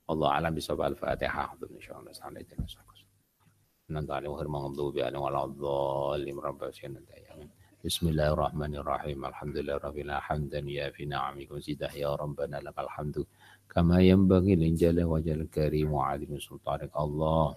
Allah 0.08 0.30
alam 0.40 0.56
bisawab 0.56 0.96
al-fatihah 0.96 1.52
insyaallah 1.60 2.16
Bismillahirrahmanirrahim. 7.78 9.22
Rabbil 9.80 10.12
hamdan 10.12 10.66
ya 10.68 10.92
fi 10.92 11.06
na'amikum 11.06 11.62
zidah 11.62 11.94
ya 11.94 12.12
rabbana 12.18 12.60
lakal 12.60 12.90
hamdu. 12.90 13.24
Kama 13.70 14.02
yanbaghi 14.02 14.58
lin 14.60 14.76
jalali 14.76 15.08
wajhil 15.08 15.48
karim 15.48 15.96
wa 15.96 16.12
sultanik. 16.42 16.92
Allah. 16.98 17.56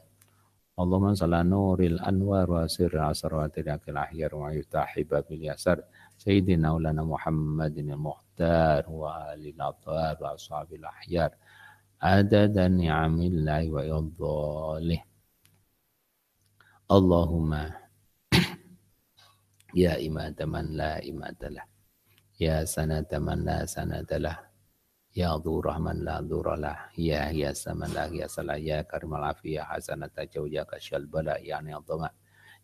Allahumma 0.79 1.19
salli 1.19 1.41
nuril 1.45 1.99
anwar 2.05 2.47
wa 2.47 2.63
sirri 2.71 3.01
asrawatil 3.01 3.69
akil 3.75 3.97
ahyar 3.99 4.31
wa 4.37 4.55
yutahi 4.55 5.03
babil 6.21 6.45
yasar 6.45 6.61
sayyidina 6.61 6.77
ulana 6.77 7.03
Muhammadin 7.07 7.97
al-muhtar 7.97 8.85
wa 8.89 9.33
alil 9.33 9.57
athar 9.57 10.17
wa 10.21 10.37
ashabil 10.37 10.85
ahyar 10.85 11.33
adada 12.01 12.69
ni'amillahi 12.69 13.69
wa 13.73 13.83
yadhalih 13.85 15.01
Allahumma 16.91 17.71
ya 19.73 19.97
imada 20.03 20.45
man 20.45 20.75
la 20.75 20.99
imadalah 20.99 21.63
ya 22.37 22.67
sanata 22.67 23.23
man 23.23 23.47
la 23.47 23.63
sanatalah 23.63 24.51
ya 25.15 25.39
dhurah 25.39 25.79
man 25.79 26.03
la 26.03 26.19
dhuralah 26.19 26.91
ya 26.99 27.31
hiasa 27.31 27.79
man 27.79 27.95
la 27.95 28.11
hiasalah 28.11 28.59
ya 28.59 28.83
karimal 28.83 29.23
afiyah 29.23 29.71
hasanata 29.71 30.27
jawjaka 30.27 30.83
syalbala 30.83 31.39
ya 31.39 31.63
ni'adhama 31.63 32.11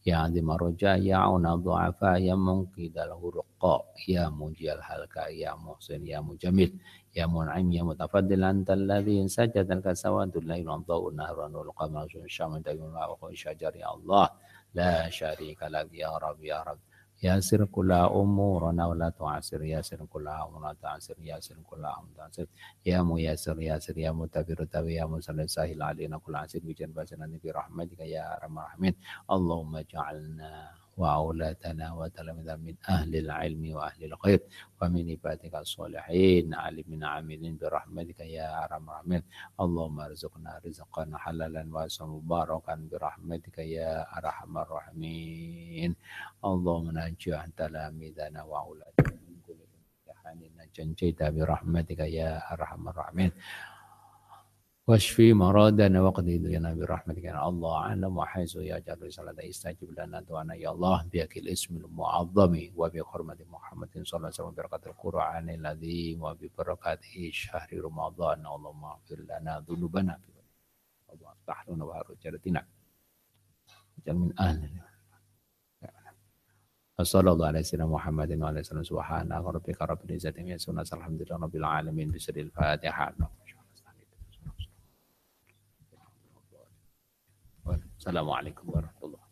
Ya 0.06 0.22
Azim 0.22 0.46
Roja, 0.46 0.94
Ya 0.94 1.26
Unal 1.26 1.58
Du'afa, 1.58 2.14
Ya 2.22 2.38
Mungkidal 2.38 3.10
Huruqa, 3.18 3.90
Ya 4.06 4.30
Mujal 4.30 4.78
Halka, 4.78 5.26
Ya 5.34 5.58
Muhsin, 5.58 6.06
Ya 6.06 6.22
Mujamil, 6.22 6.78
Ya 7.10 7.26
Mun'im, 7.26 7.74
Ya 7.74 7.82
Mutafadil, 7.82 8.46
Antal 8.46 8.86
Ladhin 8.86 9.26
Sajad 9.26 9.66
Al-Kasawadul 9.66 10.46
Lail, 10.46 10.62
Amda'un 10.62 11.18
Nahran, 11.18 11.50
Ul-Qamar, 11.50 12.06
Syamil, 12.30 12.62
Dagul, 12.62 12.94
Wa 12.94 13.18
Syajari 13.34 13.82
Allah, 13.82 14.30
La 14.78 15.10
Syarika 15.10 15.66
lagi 15.66 16.06
Ya 16.06 16.14
Rabbi, 16.14 16.54
Ya 16.54 16.62
Rabbi, 16.62 16.85
ياسر 17.23 17.65
كل 17.65 17.91
أمورنا 17.91 18.87
ولا 18.87 19.09
تعسر 19.09 19.63
ياسر 19.63 20.05
كل 20.05 20.27
أمورنا 20.27 20.73
تعسر 20.81 21.15
ياسر 21.19 21.55
كل 21.69 21.85
أمور 21.85 22.09
تعسر 22.17 22.45
يا 22.85 23.01
ميسر 23.01 23.61
ياسر 23.61 23.97
يا 23.97 24.11
متبر 24.11 24.65
تبي 24.65 24.93
يا 24.93 25.05
مسلم 25.05 25.47
سهل 25.47 25.81
علينا 25.81 26.17
كل 26.17 26.35
عسر 26.35 26.59
بجنب 26.63 27.05
سنة 27.05 27.39
برحمتك 27.43 27.99
يا 27.99 28.37
أرحم 28.37 28.57
الراحمين 28.59 28.95
اللهم 29.31 29.75
اجعلنا 29.75 30.71
وأولادنا 30.96 31.92
وتلامذنا 31.92 32.56
من 32.56 32.74
أهل 32.88 33.16
العلم 33.16 33.62
وأهل 33.76 34.04
الخير 34.04 34.40
ومن 34.82 35.10
عبادك 35.10 35.54
الصالحين 35.54 36.54
عالمين 36.54 37.04
عاملين 37.04 37.56
برحمتك 37.56 38.20
يا 38.20 38.64
أرحم 38.64 38.84
الراحمين. 38.88 39.22
اللهم 39.60 40.00
ارزقنا 40.00 40.60
رزقا 40.66 41.04
حلالا 41.14 41.62
واسعا 41.74 42.06
مباركا 42.06 42.74
برحمتك 42.90 43.58
يا 43.58 44.18
أرحم 44.18 44.58
الراحمين. 44.58 45.96
اللهم 46.44 46.86
نجح 46.98 47.46
تلاميذنا 47.56 48.42
وأولادنا 48.42 49.16
من 49.28 49.36
كل 49.46 49.58
امتحان 49.68 50.40
نجيت 50.80 51.22
برحمتك 51.22 51.98
يا 51.98 52.52
أرحم 52.52 52.88
الراحمين. 52.88 53.32
Washfi 54.86 55.34
maradana 55.34 55.98
wa 55.98 56.14
qadidu 56.14 56.46
ya 56.46 56.62
Nabi 56.62 56.86
rahmatika 56.86 57.34
ya 57.34 57.42
Allah 57.42 57.90
ana 57.90 58.06
muhaizu 58.06 58.62
ya 58.62 58.78
jalu 58.78 59.10
salata 59.10 59.42
istajib 59.42 59.90
lana 59.98 60.22
ya 60.54 60.70
Allah 60.70 61.02
biakil 61.10 61.50
ismil 61.50 61.90
mu'azzami 61.90 62.70
wa 62.70 62.86
bi 62.86 63.02
hormati 63.02 63.42
Muhammadin 63.50 64.06
sallallahu 64.06 64.30
alaihi 64.30 64.46
wa 64.46 64.54
barakatul 64.54 64.94
Qur'an 64.94 65.50
alladhi 65.50 66.14
wa 66.14 66.38
bi 66.38 66.46
barakatihi 66.54 67.34
syahri 67.34 67.82
Ramadan 67.82 68.46
Allahumma 68.46 68.94
afir 69.02 69.26
dulu 69.66 69.90
bana. 69.90 70.14
Allah 71.10 71.34
tahluna 71.42 71.82
wa 71.82 71.94
harujaratina 71.98 72.62
jamin 74.06 74.30
ahlina 74.38 74.86
Wassallallahu 76.94 77.42
ala 77.42 77.58
sayyidina 77.58 77.90
Muhammadin 77.90 78.38
wa 78.38 78.54
ala 78.54 78.62
sallam 78.62 78.86
subhanahu 78.86 79.50
rabbika 79.50 79.82
rabbil 79.82 80.14
izzati 80.14 80.46
yasuna 80.46 80.86
alhamdulillahi 80.86 81.42
rabbil 81.42 81.66
alamin 81.66 82.14
bisadil 82.14 82.54
fatihah 82.54 83.18
Assalamualaikum 87.66 88.70
warahmatullahi 88.70 89.25